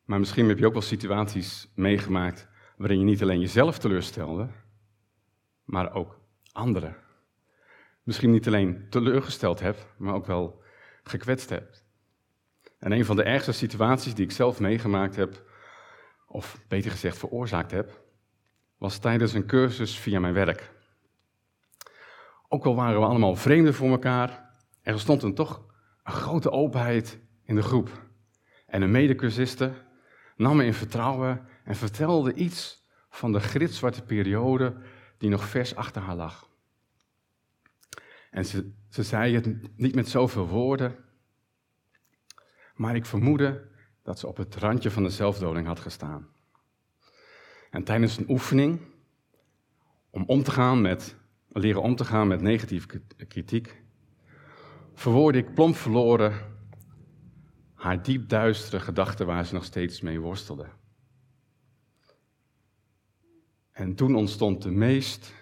Maar 0.05 0.19
misschien 0.19 0.49
heb 0.49 0.59
je 0.59 0.67
ook 0.67 0.73
wel 0.73 0.83
situaties 0.83 1.69
meegemaakt 1.75 2.53
waarin 2.77 2.99
je 2.99 3.05
niet 3.05 3.23
alleen 3.23 3.41
jezelf 3.41 3.79
teleurstelde, 3.79 4.49
maar 5.65 5.95
ook 5.95 6.21
anderen. 6.53 6.97
Misschien 8.03 8.31
niet 8.31 8.47
alleen 8.47 8.87
teleurgesteld 8.91 9.61
hebt, 9.61 9.87
maar 9.97 10.15
ook 10.15 10.27
wel 10.27 10.63
gekwetst 11.03 11.49
hebt. 11.49 11.85
En 12.79 12.93
een 12.93 13.05
van 13.05 13.17
de 13.17 13.23
ergste 13.23 13.53
situaties 13.53 14.15
die 14.15 14.25
ik 14.25 14.33
zelf 14.33 14.61
meegemaakt 14.61 15.17
heb, 15.17 15.43
of 16.27 16.61
beter 16.69 16.91
gezegd 16.91 17.19
veroorzaakt 17.19 17.71
heb, 17.71 18.03
was 18.79 18.99
tijdens 18.99 19.33
een 19.33 19.47
cursus 19.47 19.99
via 19.99 20.21
mijn 20.21 20.35
werk. 20.35 20.73
Ook 22.49 22.65
al 22.65 22.75
waren 22.75 23.01
we 23.01 23.07
allemaal 23.07 23.37
vreemden 23.37 23.75
voor 23.75 23.91
elkaar, 23.91 24.51
er 24.83 25.01
stond 25.01 25.23
een 25.23 25.35
toch 25.35 25.65
een 26.05 26.13
grote 26.13 26.51
openheid 26.51 27.19
in 27.45 27.55
de 27.55 27.63
groep. 27.63 27.91
En 28.67 28.83
een 28.83 28.91
medecursiste 28.91 29.73
nam 30.37 30.57
me 30.57 30.65
in 30.65 30.75
vertrouwen 30.75 31.47
en 31.65 31.77
vertelde 31.77 32.35
iets 32.35 32.87
van 33.11 33.33
de 33.33 33.41
gritzwarte 33.41 34.03
periode 34.03 34.77
die 35.19 35.31
nog 35.31 35.49
vers 35.49 35.75
achter 35.75 36.03
haar 36.03 36.17
lag. 36.17 36.49
En 38.31 38.45
ze, 38.45 38.73
ze 38.89 39.03
zei 39.03 39.35
het 39.35 39.79
niet 39.79 39.95
met 39.95 40.09
zoveel 40.09 40.49
woorden, 40.49 40.97
maar 42.75 42.97
ik 42.97 43.07
vermoedde 43.07 43.69
dat 44.03 44.19
ze 44.19 44.27
op 44.27 44.37
het 44.37 44.55
randje 44.55 44.91
van 44.91 45.03
de 45.03 45.11
zelfdoding 45.11 45.67
had 45.67 45.81
gestaan. 45.81 46.29
En 47.71 47.85
tijdens 47.85 48.17
een 48.17 48.31
oefening 48.31 48.81
om 50.11 50.25
om 50.27 50.43
te 50.43 50.51
gaan 50.51 50.81
met, 50.81 51.17
leren 51.49 51.83
om 51.83 51.97
te 51.97 52.05
gaan 52.05 52.29
met 52.29 52.41
negatieve 52.41 53.03
kritiek, 53.29 53.83
verwoordde 54.95 55.39
ik 55.39 55.55
plomp 55.55 55.77
verloren 55.77 56.53
haar 57.75 58.03
diep 58.03 58.29
duistere 58.29 58.81
gedachten 58.81 59.27
waar 59.27 59.47
ze 59.47 59.55
nog 59.55 59.65
steeds 59.65 60.01
mee 60.01 60.21
worstelde. 60.21 60.67
En 63.75 63.95
toen 63.95 64.17
ontstond 64.17 64.63
de 64.63 64.71
meest 64.71 65.33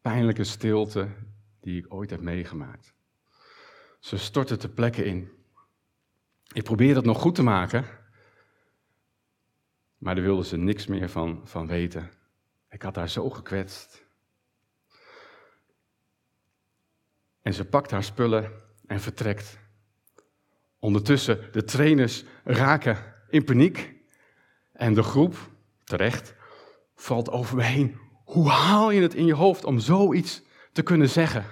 pijnlijke 0.00 0.44
stilte 0.44 1.08
die 1.60 1.78
ik 1.78 1.94
ooit 1.94 2.10
heb 2.10 2.20
meegemaakt. 2.20 2.94
Ze 3.98 4.18
stortte 4.18 4.56
te 4.56 4.68
plekken 4.68 5.04
in. 5.04 5.30
Ik 6.52 6.62
probeerde 6.62 6.94
het 6.94 7.04
nog 7.04 7.20
goed 7.20 7.34
te 7.34 7.42
maken, 7.42 7.84
maar 9.98 10.14
daar 10.14 10.24
wilde 10.24 10.44
ze 10.44 10.56
niks 10.56 10.86
meer 10.86 11.08
van, 11.08 11.40
van 11.44 11.66
weten. 11.66 12.10
Ik 12.70 12.82
had 12.82 12.96
haar 12.96 13.08
zo 13.08 13.30
gekwetst. 13.30 14.06
En 17.42 17.54
ze 17.54 17.64
pakt 17.64 17.90
haar 17.90 18.04
spullen 18.04 18.52
en 18.86 19.00
vertrekt. 19.00 19.58
Ondertussen, 20.78 21.52
de 21.52 21.64
trainers 21.64 22.24
raken 22.44 23.14
in 23.28 23.44
paniek. 23.44 23.94
En 24.72 24.94
de 24.94 25.02
groep, 25.02 25.50
terecht, 25.84 26.38
valt 27.02 27.30
over 27.30 27.56
me 27.56 27.62
heen. 27.62 27.98
Hoe 28.24 28.48
haal 28.48 28.90
je 28.90 29.02
het 29.02 29.14
in 29.14 29.26
je 29.26 29.34
hoofd 29.34 29.64
om 29.64 29.78
zoiets 29.78 30.42
te 30.72 30.82
kunnen 30.82 31.08
zeggen? 31.08 31.44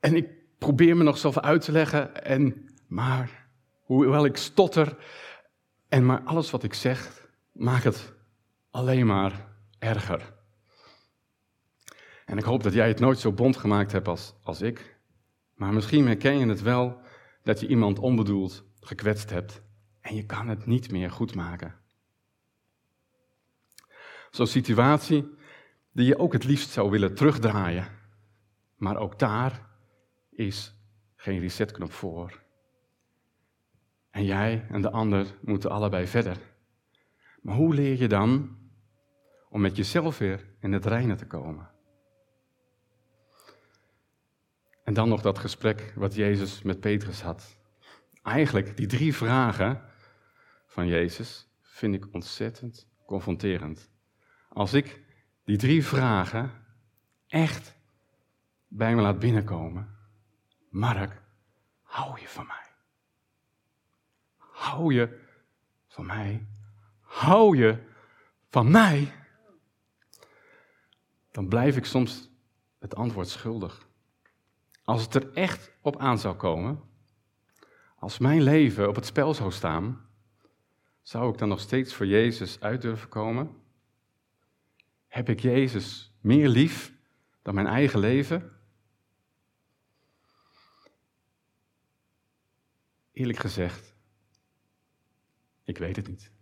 En 0.00 0.16
ik 0.16 0.28
probeer 0.58 0.96
me 0.96 1.02
nog 1.02 1.18
zelf 1.18 1.38
uit 1.38 1.64
te 1.64 1.72
leggen, 1.72 2.24
en, 2.24 2.68
maar 2.86 3.48
hoewel 3.82 4.24
ik 4.24 4.36
stotter, 4.36 4.96
en 5.88 6.06
maar 6.06 6.22
alles 6.22 6.50
wat 6.50 6.62
ik 6.62 6.74
zeg, 6.74 7.28
maakt 7.52 7.84
het 7.84 8.12
alleen 8.70 9.06
maar 9.06 9.48
erger. 9.78 10.32
En 12.24 12.38
ik 12.38 12.44
hoop 12.44 12.62
dat 12.62 12.72
jij 12.72 12.88
het 12.88 13.00
nooit 13.00 13.18
zo 13.18 13.32
bond 13.32 13.56
gemaakt 13.56 13.92
hebt 13.92 14.08
als, 14.08 14.34
als 14.42 14.60
ik. 14.60 14.98
Maar 15.54 15.72
misschien 15.72 16.06
herken 16.06 16.38
je 16.38 16.46
het 16.46 16.62
wel 16.62 17.00
dat 17.42 17.60
je 17.60 17.66
iemand 17.66 17.98
onbedoeld 17.98 18.64
gekwetst 18.80 19.30
hebt 19.30 19.62
en 20.00 20.14
je 20.14 20.26
kan 20.26 20.48
het 20.48 20.66
niet 20.66 20.90
meer 20.90 21.10
goed 21.10 21.34
maken. 21.34 21.82
Zo'n 24.34 24.46
situatie 24.46 25.34
die 25.92 26.06
je 26.06 26.18
ook 26.18 26.32
het 26.32 26.44
liefst 26.44 26.70
zou 26.70 26.90
willen 26.90 27.14
terugdraaien, 27.14 27.88
maar 28.76 28.96
ook 28.96 29.18
daar 29.18 29.66
is 30.30 30.74
geen 31.16 31.40
resetknop 31.40 31.92
voor. 31.92 32.42
En 34.10 34.24
jij 34.24 34.66
en 34.70 34.82
de 34.82 34.90
ander 34.90 35.26
moeten 35.40 35.70
allebei 35.70 36.06
verder. 36.06 36.38
Maar 37.42 37.54
hoe 37.54 37.74
leer 37.74 37.98
je 37.98 38.08
dan 38.08 38.58
om 39.48 39.60
met 39.60 39.76
jezelf 39.76 40.18
weer 40.18 40.46
in 40.60 40.72
het 40.72 40.86
reinen 40.86 41.16
te 41.16 41.26
komen? 41.26 41.70
En 44.84 44.94
dan 44.94 45.08
nog 45.08 45.22
dat 45.22 45.38
gesprek 45.38 45.92
wat 45.96 46.14
Jezus 46.14 46.62
met 46.62 46.80
Petrus 46.80 47.22
had. 47.22 47.58
Eigenlijk, 48.22 48.76
die 48.76 48.86
drie 48.86 49.14
vragen 49.14 49.84
van 50.66 50.86
Jezus 50.86 51.48
vind 51.60 51.94
ik 51.94 52.08
ontzettend 52.12 52.88
confronterend. 53.06 53.92
Als 54.54 54.72
ik 54.72 55.00
die 55.44 55.56
drie 55.56 55.84
vragen 55.84 56.52
echt 57.26 57.74
bij 58.68 58.94
me 58.94 59.02
laat 59.02 59.18
binnenkomen. 59.18 59.96
Mark, 60.70 61.22
hou 61.82 62.20
je 62.20 62.28
van 62.28 62.46
mij? 62.46 62.70
Hou 64.36 64.94
je 64.94 65.18
van 65.88 66.06
mij? 66.06 66.46
Hou 67.00 67.56
je 67.56 67.82
van 68.48 68.70
mij? 68.70 69.12
Dan 71.30 71.48
blijf 71.48 71.76
ik 71.76 71.84
soms 71.84 72.30
het 72.78 72.94
antwoord 72.94 73.28
schuldig. 73.28 73.88
Als 74.84 75.02
het 75.02 75.14
er 75.14 75.32
echt 75.32 75.72
op 75.80 75.98
aan 75.98 76.18
zou 76.18 76.34
komen, 76.34 76.80
als 77.98 78.18
mijn 78.18 78.42
leven 78.42 78.88
op 78.88 78.94
het 78.94 79.06
spel 79.06 79.34
zou 79.34 79.52
staan, 79.52 80.08
zou 81.02 81.32
ik 81.32 81.38
dan 81.38 81.48
nog 81.48 81.60
steeds 81.60 81.94
voor 81.94 82.06
Jezus 82.06 82.60
uit 82.60 82.82
durven 82.82 83.08
komen? 83.08 83.62
Heb 85.14 85.28
ik 85.28 85.40
Jezus 85.40 86.12
meer 86.20 86.48
lief 86.48 86.92
dan 87.42 87.54
mijn 87.54 87.66
eigen 87.66 87.98
leven? 87.98 88.52
Eerlijk 93.12 93.38
gezegd, 93.38 93.94
ik 95.64 95.78
weet 95.78 95.96
het 95.96 96.08
niet. 96.08 96.32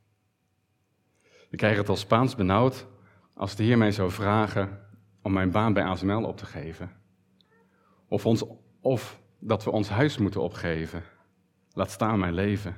Ik 1.51 1.59
krijg 1.59 1.77
het 1.77 1.89
al 1.89 1.97
Spaans 1.97 2.35
benauwd 2.35 2.87
als 3.35 3.57
de 3.57 3.63
Heer 3.63 3.79
mij 3.79 3.93
zou 3.93 4.11
vragen 4.11 4.89
om 5.23 5.33
mijn 5.33 5.51
baan 5.51 5.73
bij 5.73 5.85
ASML 5.85 6.25
op 6.25 6.37
te 6.37 6.47
geven. 6.47 7.01
Of, 8.09 8.27
ons, 8.27 8.45
of 8.81 9.21
dat 9.39 9.65
we 9.65 9.71
ons 9.71 9.89
huis 9.89 10.19
moeten 10.19 10.43
opgeven. 10.43 11.05
Laat 11.73 11.91
staan 11.91 12.19
mijn 12.19 12.35
leven. 12.35 12.77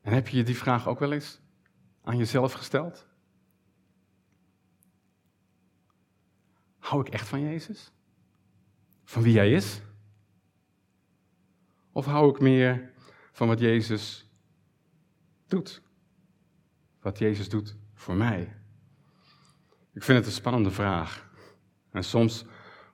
En 0.00 0.12
heb 0.12 0.28
je 0.28 0.36
je 0.36 0.42
die 0.42 0.56
vraag 0.56 0.88
ook 0.88 0.98
wel 0.98 1.12
eens 1.12 1.40
aan 2.02 2.16
jezelf 2.16 2.52
gesteld? 2.52 3.07
Hou 6.88 7.06
ik 7.06 7.08
echt 7.08 7.28
van 7.28 7.40
Jezus? 7.40 7.92
Van 9.04 9.22
wie 9.22 9.36
Hij 9.36 9.52
is? 9.52 9.80
Of 11.92 12.06
hou 12.06 12.30
ik 12.30 12.40
meer 12.40 12.92
van 13.32 13.48
wat 13.48 13.58
Jezus 13.58 14.30
doet? 15.46 15.82
Wat 17.00 17.18
Jezus 17.18 17.48
doet 17.48 17.76
voor 17.94 18.14
mij? 18.14 18.56
Ik 19.92 20.02
vind 20.02 20.18
het 20.18 20.26
een 20.26 20.32
spannende 20.32 20.70
vraag. 20.70 21.30
En 21.90 22.04
soms 22.04 22.44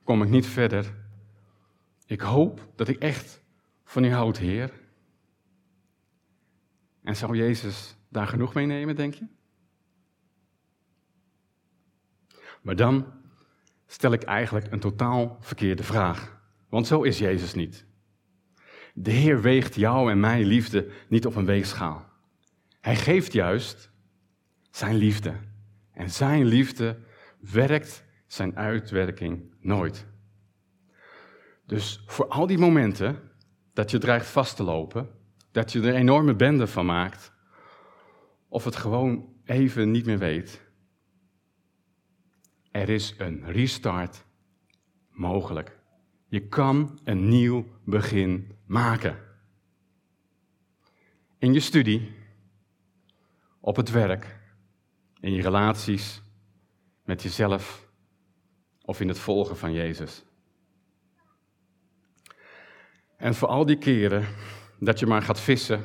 kom 0.03 0.23
ik 0.23 0.29
niet 0.29 0.45
verder. 0.45 0.95
Ik 2.05 2.21
hoop 2.21 2.71
dat 2.75 2.87
ik 2.87 2.99
echt 2.99 3.41
van 3.83 4.03
u 4.03 4.11
houd, 4.11 4.37
Heer. 4.37 4.73
En 7.03 7.15
zou 7.15 7.37
Jezus 7.37 7.95
daar 8.09 8.27
genoeg 8.27 8.53
mee 8.53 8.65
nemen, 8.65 8.95
denk 8.95 9.13
je? 9.13 9.27
Maar 12.61 12.75
dan 12.75 13.23
stel 13.87 14.11
ik 14.11 14.23
eigenlijk 14.23 14.71
een 14.71 14.79
totaal 14.79 15.37
verkeerde 15.39 15.83
vraag. 15.83 16.41
Want 16.69 16.87
zo 16.87 17.01
is 17.01 17.17
Jezus 17.17 17.53
niet. 17.53 17.85
De 18.93 19.11
Heer 19.11 19.41
weegt 19.41 19.75
jou 19.75 20.11
en 20.11 20.19
mijn 20.19 20.45
liefde 20.45 20.91
niet 21.07 21.25
op 21.25 21.35
een 21.35 21.45
weegschaal. 21.45 22.05
Hij 22.81 22.95
geeft 22.95 23.33
juist 23.33 23.91
zijn 24.71 24.95
liefde. 24.95 25.33
En 25.91 26.09
zijn 26.09 26.45
liefde 26.45 26.97
werkt 27.39 28.03
zijn 28.27 28.57
uitwerking 28.57 29.53
nooit. 29.59 30.05
Dus 31.65 32.03
voor 32.05 32.27
al 32.27 32.47
die 32.47 32.57
momenten 32.57 33.31
dat 33.73 33.91
je 33.91 33.97
dreigt 33.97 34.27
vast 34.27 34.55
te 34.55 34.63
lopen, 34.63 35.09
dat 35.51 35.71
je 35.71 35.81
er 35.81 35.93
enorme 35.93 36.35
bende 36.35 36.67
van 36.67 36.85
maakt, 36.85 37.31
of 38.47 38.63
het 38.63 38.75
gewoon 38.75 39.33
even 39.45 39.91
niet 39.91 40.05
meer 40.05 40.17
weet, 40.17 40.64
er 42.75 42.89
is 42.89 43.13
een 43.17 43.51
restart 43.51 44.25
mogelijk. 45.09 45.79
Je 46.27 46.47
kan 46.47 46.99
een 47.03 47.27
nieuw 47.27 47.65
begin 47.83 48.57
maken. 48.65 49.17
In 51.37 51.53
je 51.53 51.59
studie, 51.59 52.11
op 53.59 53.75
het 53.75 53.91
werk, 53.91 54.39
in 55.19 55.33
je 55.33 55.41
relaties, 55.41 56.21
met 57.03 57.23
jezelf 57.23 57.89
of 58.81 58.99
in 59.01 59.07
het 59.07 59.19
volgen 59.19 59.57
van 59.57 59.73
Jezus. 59.73 60.23
En 63.17 63.35
voor 63.35 63.47
al 63.47 63.65
die 63.65 63.77
keren 63.77 64.27
dat 64.79 64.99
je 64.99 65.05
maar 65.05 65.21
gaat 65.21 65.39
vissen 65.39 65.83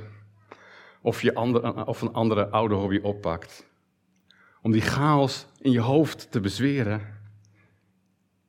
of, 1.01 1.23
je 1.23 1.37
of 1.87 2.03
een 2.03 2.13
andere 2.13 2.49
oude 2.49 2.75
hobby 2.75 2.99
oppakt, 3.03 3.70
om 4.63 4.73
die 4.73 4.81
chaos 4.81 5.47
in 5.59 5.71
je 5.71 5.81
hoofd 5.81 6.31
te 6.31 6.41
bezweren, 6.41 7.19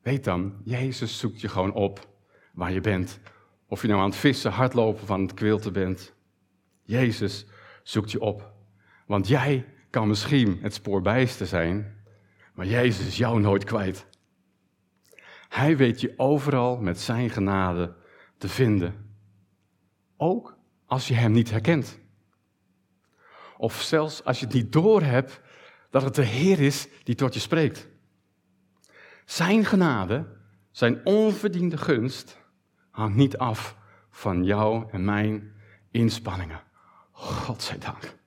weet 0.01 0.23
dan, 0.23 0.61
Jezus 0.63 1.19
zoekt 1.19 1.41
je 1.41 1.49
gewoon 1.49 1.73
op 1.73 2.09
waar 2.53 2.71
je 2.71 2.81
bent. 2.81 3.19
Of 3.67 3.81
je 3.81 3.87
nou 3.87 3.99
aan 3.99 4.09
het 4.09 4.15
vissen, 4.15 4.51
hardlopen 4.51 5.05
van 5.05 5.21
het 5.21 5.33
kwilten 5.33 5.73
bent. 5.73 6.13
Jezus 6.83 7.45
zoekt 7.83 8.11
je 8.11 8.19
op. 8.19 8.53
Want 9.05 9.27
jij 9.27 9.65
kan 9.89 10.07
misschien 10.07 10.59
het 10.61 10.73
spoor 10.73 11.01
bijster 11.01 11.47
zijn, 11.47 12.03
maar 12.53 12.65
Jezus 12.65 13.07
is 13.07 13.17
jou 13.17 13.39
nooit 13.39 13.63
kwijt. 13.63 14.07
Hij 15.49 15.77
weet 15.77 16.01
je 16.01 16.13
overal 16.17 16.77
met 16.77 16.99
zijn 16.99 17.29
genade 17.29 17.95
te 18.37 18.49
vinden. 18.49 19.15
Ook 20.17 20.57
als 20.85 21.07
je 21.07 21.13
hem 21.13 21.31
niet 21.31 21.51
herkent. 21.51 21.99
Of 23.57 23.81
zelfs 23.81 24.23
als 24.23 24.39
je 24.39 24.45
het 24.45 24.53
niet 24.53 24.71
doorhebt 24.71 25.41
dat 25.91 26.01
het 26.01 26.15
de 26.15 26.25
Heer 26.25 26.59
is 26.59 26.87
die 27.03 27.15
tot 27.15 27.33
je 27.33 27.39
spreekt. 27.39 27.87
Zijn 29.25 29.65
genade, 29.65 30.37
zijn 30.71 31.05
onverdiende 31.05 31.77
gunst, 31.77 32.37
hangt 32.89 33.15
niet 33.15 33.37
af 33.37 33.77
van 34.09 34.43
jou 34.43 34.89
en 34.91 35.05
mijn 35.05 35.53
inspanningen. 35.91 36.61
Godzijdank. 37.11 38.19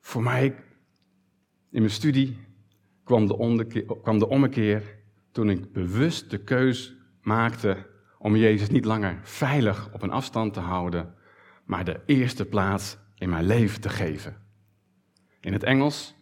Voor 0.00 0.22
mij, 0.22 0.44
in 1.70 1.80
mijn 1.80 1.90
studie, 1.90 2.38
kwam 3.04 3.26
de, 3.26 3.84
kwam 4.02 4.18
de 4.18 4.28
ommekeer 4.28 4.98
toen 5.32 5.50
ik 5.50 5.72
bewust 5.72 6.30
de 6.30 6.38
keus 6.38 6.94
maakte 7.22 7.86
om 8.18 8.36
Jezus 8.36 8.68
niet 8.68 8.84
langer 8.84 9.18
veilig 9.22 9.92
op 9.92 10.02
een 10.02 10.10
afstand 10.10 10.52
te 10.52 10.60
houden, 10.60 11.14
maar 11.64 11.84
de 11.84 12.00
eerste 12.06 12.44
plaats 12.44 12.96
in 13.14 13.28
mijn 13.28 13.44
leven 13.44 13.80
te 13.80 13.88
geven. 13.88 14.36
In 15.40 15.52
het 15.52 15.62
Engels, 15.62 16.14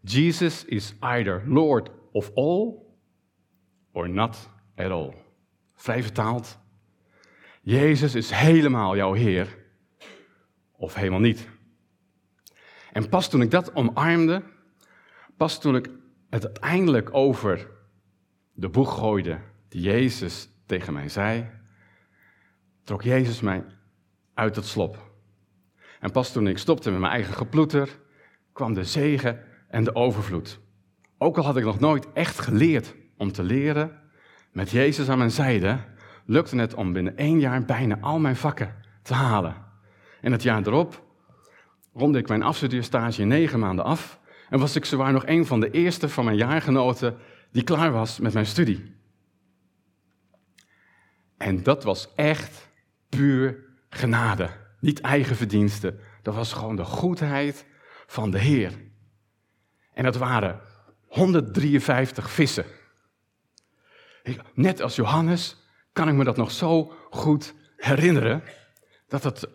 Jesus 0.00 0.64
is 0.64 0.94
either 1.00 1.42
Lord 1.46 1.90
of 2.12 2.30
all 2.34 2.74
or 3.92 4.08
not 4.08 4.50
at 4.76 4.90
all. 4.90 5.14
Vrij 5.74 6.02
vertaald, 6.02 6.58
Jezus 7.62 8.14
is 8.14 8.30
helemaal 8.30 8.96
jouw 8.96 9.12
Heer 9.12 9.58
of 10.72 10.94
helemaal 10.94 11.20
niet. 11.20 11.48
En 12.92 13.08
pas 13.08 13.30
toen 13.30 13.42
ik 13.42 13.50
dat 13.50 13.74
omarmde, 13.74 14.42
pas 15.36 15.60
toen 15.60 15.76
ik 15.76 15.90
het 16.30 16.44
uiteindelijk 16.44 17.14
over 17.14 17.70
de 18.52 18.68
boeg 18.68 18.98
gooide 18.98 19.40
die 19.68 19.80
Jezus 19.80 20.48
tegen 20.66 20.92
mij 20.92 21.08
zei, 21.08 21.50
trok 22.84 23.02
Jezus 23.02 23.40
mij 23.40 23.64
uit 24.42 24.56
het 24.56 24.66
slop. 24.66 25.10
En 26.00 26.10
pas 26.10 26.32
toen 26.32 26.46
ik 26.46 26.58
stopte 26.58 26.90
met 26.90 27.00
mijn 27.00 27.12
eigen 27.12 27.34
geploeter, 27.34 27.98
kwam 28.52 28.74
de 28.74 28.84
zegen 28.84 29.40
en 29.68 29.84
de 29.84 29.94
overvloed. 29.94 30.60
Ook 31.18 31.36
al 31.36 31.44
had 31.44 31.56
ik 31.56 31.64
nog 31.64 31.80
nooit 31.80 32.12
echt 32.12 32.38
geleerd 32.38 32.94
om 33.16 33.32
te 33.32 33.42
leren, 33.42 34.00
met 34.52 34.70
Jezus 34.70 35.08
aan 35.08 35.18
mijn 35.18 35.30
zijde 35.30 35.78
lukte 36.26 36.56
het 36.56 36.74
om 36.74 36.92
binnen 36.92 37.16
één 37.16 37.40
jaar 37.40 37.64
bijna 37.64 37.98
al 38.00 38.18
mijn 38.18 38.36
vakken 38.36 38.74
te 39.02 39.14
halen. 39.14 39.54
En 40.20 40.32
het 40.32 40.42
jaar 40.42 40.66
erop 40.66 41.02
ronde 41.94 42.18
ik 42.18 42.28
mijn 42.28 42.42
afstudeerstage 42.42 43.24
negen 43.24 43.58
maanden 43.58 43.84
af 43.84 44.20
en 44.48 44.58
was 44.58 44.76
ik 44.76 44.84
zowaar 44.84 45.12
nog 45.12 45.26
een 45.26 45.46
van 45.46 45.60
de 45.60 45.70
eerste 45.70 46.08
van 46.08 46.24
mijn 46.24 46.36
jaargenoten 46.36 47.16
die 47.50 47.62
klaar 47.62 47.92
was 47.92 48.18
met 48.18 48.32
mijn 48.32 48.46
studie. 48.46 48.94
En 51.36 51.62
dat 51.62 51.84
was 51.84 52.14
echt 52.14 52.68
puur 53.08 53.70
genade, 53.94 54.50
niet 54.80 55.00
eigen 55.00 55.36
verdiensten. 55.36 56.00
Dat 56.22 56.34
was 56.34 56.52
gewoon 56.52 56.76
de 56.76 56.84
goedheid 56.84 57.66
van 58.06 58.30
de 58.30 58.38
Heer. 58.38 58.72
En 59.94 60.04
dat 60.04 60.16
waren 60.16 60.60
153 61.06 62.30
vissen. 62.30 62.64
Net 64.54 64.80
als 64.80 64.96
Johannes 64.96 65.56
kan 65.92 66.08
ik 66.08 66.14
me 66.14 66.24
dat 66.24 66.36
nog 66.36 66.50
zo 66.50 66.92
goed 67.10 67.54
herinneren. 67.76 68.42
Dat 69.08 69.24
het 69.24 69.48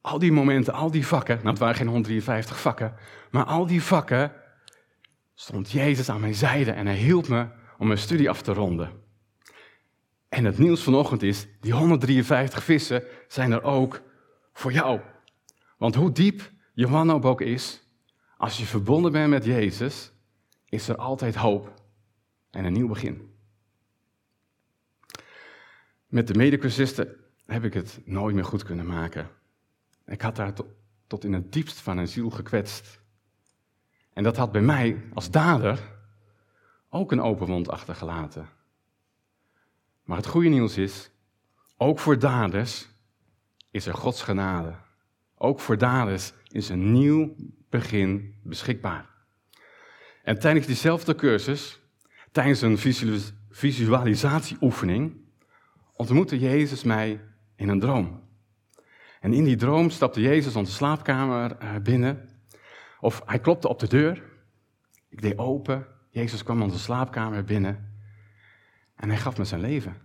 al 0.00 0.18
die 0.18 0.32
momenten, 0.32 0.74
al 0.74 0.90
die 0.90 1.06
vakken, 1.06 1.36
nou 1.36 1.48
het 1.48 1.58
waren 1.58 1.74
geen 1.74 1.86
153 1.86 2.60
vakken, 2.60 2.94
maar 3.30 3.44
al 3.44 3.66
die 3.66 3.82
vakken 3.82 4.32
stond 5.34 5.70
Jezus 5.70 6.08
aan 6.08 6.20
mijn 6.20 6.34
zijde 6.34 6.70
en 6.70 6.86
hij 6.86 6.96
hielp 6.96 7.28
me 7.28 7.46
om 7.78 7.86
mijn 7.86 7.98
studie 7.98 8.30
af 8.30 8.42
te 8.42 8.52
ronden. 8.52 9.08
En 10.30 10.44
het 10.44 10.58
nieuws 10.58 10.82
vanochtend 10.82 11.22
is, 11.22 11.46
die 11.60 11.72
153 11.72 12.64
vissen 12.64 13.04
zijn 13.28 13.52
er 13.52 13.62
ook 13.62 14.02
voor 14.52 14.72
jou. 14.72 15.00
Want 15.78 15.94
hoe 15.94 16.12
diep 16.12 16.50
je 16.72 16.88
wanhoop 16.88 17.24
ook 17.24 17.40
is, 17.40 17.82
als 18.36 18.58
je 18.58 18.64
verbonden 18.64 19.12
bent 19.12 19.30
met 19.30 19.44
Jezus, 19.44 20.12
is 20.68 20.88
er 20.88 20.96
altijd 20.96 21.34
hoop 21.34 21.74
en 22.50 22.64
een 22.64 22.72
nieuw 22.72 22.88
begin. 22.88 23.34
Met 26.06 26.26
de 26.26 26.34
medecursisten 26.34 27.16
heb 27.46 27.64
ik 27.64 27.74
het 27.74 28.00
nooit 28.04 28.34
meer 28.34 28.44
goed 28.44 28.62
kunnen 28.62 28.86
maken. 28.86 29.28
Ik 30.06 30.20
had 30.20 30.36
daar 30.36 30.52
tot, 31.06 31.24
in 31.24 31.32
het 31.32 31.52
diepst 31.52 31.80
van 31.80 31.98
een 31.98 32.08
ziel 32.08 32.30
gekwetst. 32.30 33.00
En 34.12 34.22
dat 34.22 34.36
had 34.36 34.52
bij 34.52 34.62
mij 34.62 35.02
als 35.14 35.30
dader 35.30 35.98
ook 36.88 37.12
een 37.12 37.22
open 37.22 37.48
mond 37.48 37.68
achtergelaten. 37.68 38.48
Maar 40.10 40.18
het 40.18 40.28
goede 40.28 40.48
nieuws 40.48 40.76
is, 40.76 41.10
ook 41.76 41.98
voor 41.98 42.18
daders 42.18 42.88
is 43.70 43.86
er 43.86 43.94
Gods 43.94 44.22
genade. 44.22 44.74
Ook 45.34 45.60
voor 45.60 45.78
daders 45.78 46.32
is 46.46 46.68
een 46.68 46.92
nieuw 46.92 47.34
begin 47.68 48.34
beschikbaar. 48.42 49.08
En 50.22 50.38
tijdens 50.38 50.66
diezelfde 50.66 51.14
cursus, 51.14 51.80
Tijdens 52.32 52.60
een 52.60 52.78
visualisatieoefening 53.50 55.16
ontmoette 55.92 56.38
Jezus 56.38 56.82
mij 56.82 57.20
in 57.56 57.68
een 57.68 57.80
droom. 57.80 58.20
En 59.20 59.32
in 59.32 59.44
die 59.44 59.56
droom 59.56 59.90
stapte 59.90 60.20
Jezus 60.20 60.56
onze 60.56 60.72
slaapkamer 60.72 61.56
eh, 61.56 61.74
binnen. 61.82 62.28
Of 63.00 63.22
hij 63.26 63.38
klopte 63.38 63.68
op 63.68 63.78
de 63.78 63.88
deur. 63.88 64.22
Ik 65.08 65.22
deed 65.22 65.38
open. 65.38 65.86
Jezus 66.10 66.42
kwam 66.42 66.62
onze 66.62 66.78
slaapkamer 66.78 67.44
binnen. 67.44 67.89
En 69.00 69.08
hij 69.08 69.18
gaf 69.18 69.38
me 69.38 69.44
zijn 69.44 69.60
leven. 69.60 69.96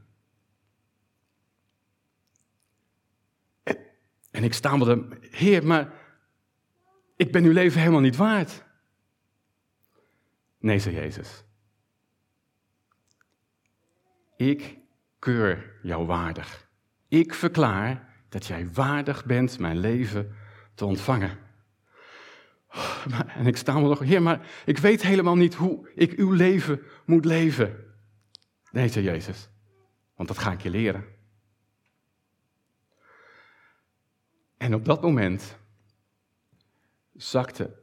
En 4.31 4.43
ik 4.43 4.53
stamelde, 4.53 5.07
Heer, 5.21 5.65
maar 5.65 5.93
ik 7.15 7.31
ben 7.31 7.43
uw 7.43 7.51
leven 7.51 7.79
helemaal 7.79 8.01
niet 8.01 8.15
waard. 8.15 8.63
Nee, 10.57 10.79
zei 10.79 10.95
Jezus. 10.95 11.43
Ik 14.37 14.77
keur 15.19 15.79
jou 15.81 16.05
waardig. 16.05 16.67
Ik 17.07 17.33
verklaar 17.33 18.13
dat 18.29 18.45
jij 18.45 18.69
waardig 18.73 19.25
bent 19.25 19.59
mijn 19.59 19.77
leven 19.77 20.35
te 20.73 20.85
ontvangen. 20.85 21.37
En 23.27 23.47
ik 23.47 23.57
sta 23.57 23.79
me 23.79 23.87
nog, 23.87 23.99
Heer, 23.99 24.21
maar 24.21 24.47
ik 24.65 24.77
weet 24.77 25.01
helemaal 25.01 25.35
niet 25.35 25.53
hoe 25.53 25.89
ik 25.95 26.11
uw 26.11 26.31
leven 26.31 26.81
moet 27.05 27.25
leven. 27.25 27.84
Nee, 28.75 28.87
zei 28.87 29.05
Jezus, 29.05 29.49
want 30.15 30.29
dat 30.29 30.37
ga 30.37 30.51
ik 30.51 30.61
je 30.61 30.69
leren. 30.69 31.05
En 34.57 34.73
op 34.73 34.85
dat 34.85 35.01
moment 35.01 35.57
zakte 37.13 37.79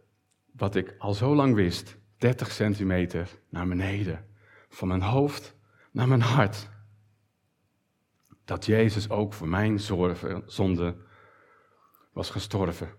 wat 0.51 0.75
ik 0.75 0.95
al 0.99 1.15
zo 1.15 1.35
lang 1.35 1.55
wist, 1.55 1.97
30 2.17 2.51
centimeter 2.51 3.39
naar 3.49 3.69
beneden. 3.69 4.29
Van 4.69 4.89
mijn 4.89 5.03
hoofd 5.03 5.57
naar 5.93 6.09
mijn 6.09 6.21
hart. 6.21 6.69
Dat 8.45 8.67
Jezus 8.67 9.11
ook 9.11 9.33
voor 9.33 9.49
mijn 9.49 9.81
zonde 10.47 10.97
was 12.13 12.31
gestorven. 12.31 12.91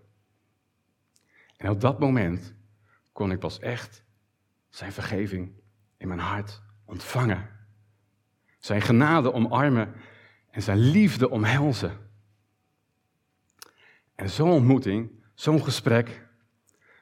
En 1.56 1.70
op 1.70 1.80
dat 1.80 1.98
moment 1.98 2.54
kon 3.12 3.30
ik 3.30 3.38
pas 3.38 3.58
echt 3.58 4.04
zijn 4.68 4.92
vergeving 4.92 5.60
in 5.96 6.08
mijn 6.08 6.20
hart 6.20 6.62
ontvangen. 6.84 7.53
Zijn 8.64 8.82
genade 8.82 9.32
omarmen 9.32 9.94
en 10.50 10.62
zijn 10.62 10.78
liefde 10.78 11.30
omhelzen. 11.30 11.98
En 14.14 14.30
zo'n 14.30 14.50
ontmoeting, 14.50 15.10
zo'n 15.34 15.64
gesprek, 15.64 16.26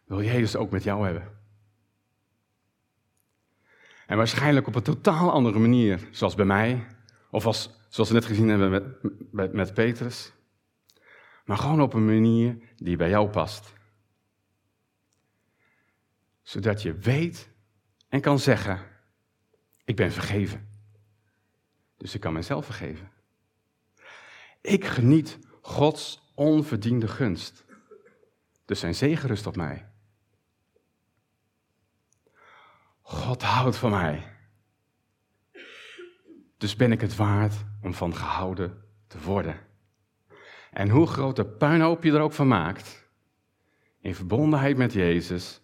wil 0.04 0.22
Jezus 0.22 0.56
ook 0.56 0.70
met 0.70 0.82
jou 0.82 1.04
hebben. 1.04 1.40
En 4.06 4.16
waarschijnlijk 4.16 4.66
op 4.66 4.74
een 4.74 4.82
totaal 4.82 5.30
andere 5.30 5.58
manier, 5.58 6.08
zoals 6.10 6.34
bij 6.34 6.44
mij, 6.44 6.86
of 7.30 7.46
als, 7.46 7.70
zoals 7.88 8.08
we 8.08 8.14
net 8.14 8.24
gezien 8.24 8.48
hebben 8.48 8.96
met, 9.52 9.74
Petrus. 9.74 10.32
Maar 11.44 11.56
gewoon 11.58 11.82
op 11.82 11.94
een 11.94 12.06
manier 12.06 12.58
die 12.76 12.96
bij 12.96 13.08
jou 13.08 13.28
past. 13.28 13.72
Zodat 16.42 16.82
je 16.82 16.94
weet 16.94 17.48
en 18.08 18.20
kan 18.20 18.38
zeggen, 18.38 18.80
ik 19.84 19.96
ben 19.96 20.12
vergeven. 20.12 20.71
Dus 22.02 22.14
ik 22.14 22.20
kan 22.20 22.32
mezelf 22.32 22.64
vergeven. 22.64 23.10
Ik 24.60 24.84
geniet 24.84 25.38
Gods 25.60 26.32
onverdiende 26.34 27.08
gunst. 27.08 27.64
Dus 28.64 28.80
zijn 28.80 28.94
zegen 28.94 29.28
rust 29.28 29.46
op 29.46 29.56
mij. 29.56 29.88
God 33.00 33.42
houdt 33.42 33.76
van 33.76 33.90
mij. 33.90 34.36
Dus 36.56 36.76
ben 36.76 36.92
ik 36.92 37.00
het 37.00 37.16
waard 37.16 37.54
om 37.82 37.94
van 37.94 38.14
gehouden 38.14 38.84
te 39.06 39.20
worden. 39.20 39.66
En 40.70 40.88
hoe 40.88 41.06
groot 41.06 41.58
puinhoop 41.58 42.02
je 42.02 42.12
er 42.12 42.20
ook 42.20 42.32
van 42.32 42.48
maakt, 42.48 43.08
in 44.00 44.14
verbondenheid 44.14 44.76
met 44.76 44.92
Jezus, 44.92 45.60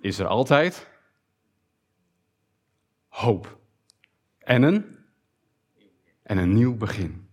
is 0.00 0.18
er 0.18 0.26
altijd 0.26 0.88
hoop. 3.08 3.58
En 4.38 4.62
een, 4.62 4.97
en 6.28 6.38
een 6.38 6.54
nieuw 6.54 6.76
begin. 6.76 7.28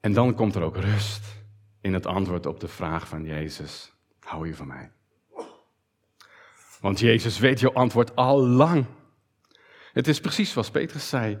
En 0.00 0.12
dan 0.12 0.34
komt 0.34 0.54
er 0.54 0.62
ook 0.62 0.76
rust 0.76 1.24
in 1.80 1.92
het 1.92 2.06
antwoord 2.06 2.46
op 2.46 2.60
de 2.60 2.68
vraag 2.68 3.08
van 3.08 3.24
Jezus: 3.24 3.92
hou 4.20 4.46
je 4.46 4.54
van 4.54 4.66
mij? 4.66 4.90
Want 6.80 7.00
Jezus 7.00 7.38
weet 7.38 7.60
jouw 7.60 7.72
antwoord 7.72 8.16
al 8.16 8.46
lang. 8.46 8.86
Het 9.92 10.08
is 10.08 10.20
precies 10.20 10.50
zoals 10.50 10.70
Petrus 10.70 11.08
zei. 11.08 11.38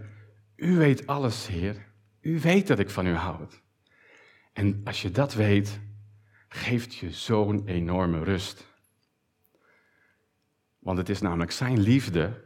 U 0.56 0.76
weet 0.76 1.06
alles, 1.06 1.46
Heer. 1.46 1.86
U 2.20 2.40
weet 2.40 2.66
dat 2.66 2.78
ik 2.78 2.90
van 2.90 3.06
u 3.06 3.14
houd. 3.14 3.62
En 4.52 4.80
als 4.84 5.02
je 5.02 5.10
dat 5.10 5.34
weet, 5.34 5.80
geeft 6.48 6.94
je 6.94 7.10
zo'n 7.10 7.66
enorme 7.66 8.24
rust. 8.24 8.66
Want 10.78 10.98
het 10.98 11.08
is 11.08 11.20
namelijk 11.20 11.50
zijn 11.50 11.80
liefde 11.80 12.43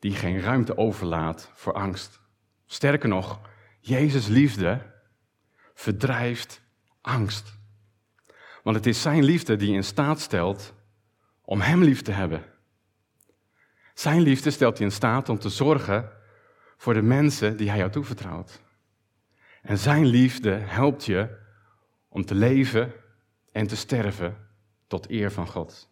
die 0.00 0.14
geen 0.14 0.40
ruimte 0.40 0.76
overlaat 0.76 1.50
voor 1.54 1.72
angst. 1.72 2.20
Sterker 2.66 3.08
nog, 3.08 3.40
Jezus' 3.80 4.26
liefde 4.26 4.92
verdrijft 5.74 6.62
angst. 7.00 7.58
Want 8.62 8.76
het 8.76 8.86
is 8.86 9.02
zijn 9.02 9.24
liefde 9.24 9.56
die 9.56 9.74
in 9.74 9.84
staat 9.84 10.20
stelt 10.20 10.74
om 11.42 11.60
Hem 11.60 11.82
lief 11.82 12.02
te 12.02 12.12
hebben. 12.12 12.44
Zijn 13.94 14.20
liefde 14.20 14.50
stelt 14.50 14.78
je 14.78 14.84
in 14.84 14.92
staat 14.92 15.28
om 15.28 15.38
te 15.38 15.48
zorgen 15.48 16.10
voor 16.76 16.94
de 16.94 17.02
mensen 17.02 17.56
die 17.56 17.68
Hij 17.68 17.78
jou 17.78 17.90
toevertrouwt. 17.90 18.60
En 19.62 19.78
Zijn 19.78 20.06
liefde 20.06 20.50
helpt 20.50 21.04
je 21.04 21.38
om 22.08 22.24
te 22.24 22.34
leven 22.34 22.92
en 23.52 23.66
te 23.66 23.76
sterven 23.76 24.48
tot 24.86 25.10
eer 25.10 25.32
van 25.32 25.46
God. 25.46 25.88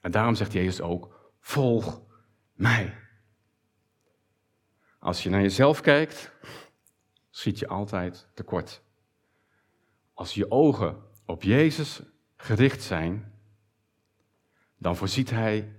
En 0.00 0.10
daarom 0.10 0.34
zegt 0.34 0.52
Jezus 0.52 0.80
ook, 0.80 1.32
volg 1.40 2.02
mij. 2.52 3.07
Als 4.98 5.22
je 5.22 5.30
naar 5.30 5.40
jezelf 5.40 5.80
kijkt, 5.80 6.32
schiet 7.30 7.58
je 7.58 7.68
altijd 7.68 8.28
tekort. 8.34 8.82
Als 10.14 10.34
je 10.34 10.50
ogen 10.50 11.02
op 11.26 11.42
Jezus 11.42 12.02
gericht 12.36 12.82
zijn, 12.82 13.32
dan 14.76 14.96
voorziet 14.96 15.30
Hij 15.30 15.76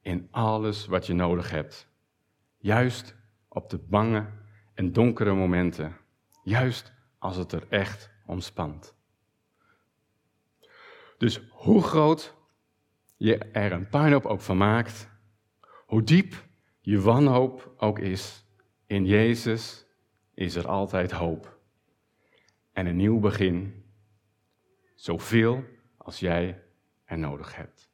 in 0.00 0.28
alles 0.30 0.86
wat 0.86 1.06
je 1.06 1.12
nodig 1.12 1.50
hebt. 1.50 1.88
Juist 2.58 3.16
op 3.48 3.70
de 3.70 3.78
bange 3.78 4.26
en 4.74 4.92
donkere 4.92 5.34
momenten. 5.34 5.96
Juist 6.42 6.92
als 7.18 7.36
het 7.36 7.52
er 7.52 7.66
echt 7.68 8.10
om 8.26 8.40
spant. 8.40 8.94
Dus 11.18 11.40
hoe 11.50 11.82
groot 11.82 12.34
je 13.16 13.38
er 13.38 13.72
een 13.72 13.88
puinhoop 13.88 14.26
ook 14.26 14.40
van 14.40 14.56
maakt, 14.56 15.08
hoe 15.86 16.02
diep 16.02 16.48
je 16.80 17.00
wanhoop 17.00 17.74
ook 17.76 17.98
is, 17.98 18.44
in 18.86 19.06
Jezus 19.06 19.86
is 20.34 20.54
er 20.54 20.68
altijd 20.68 21.10
hoop. 21.10 21.58
En 22.72 22.86
een 22.86 22.96
nieuw 22.96 23.18
begin, 23.18 23.84
zoveel 24.94 25.64
als 25.96 26.20
jij 26.20 26.62
er 27.04 27.18
nodig 27.18 27.56
hebt. 27.56 27.89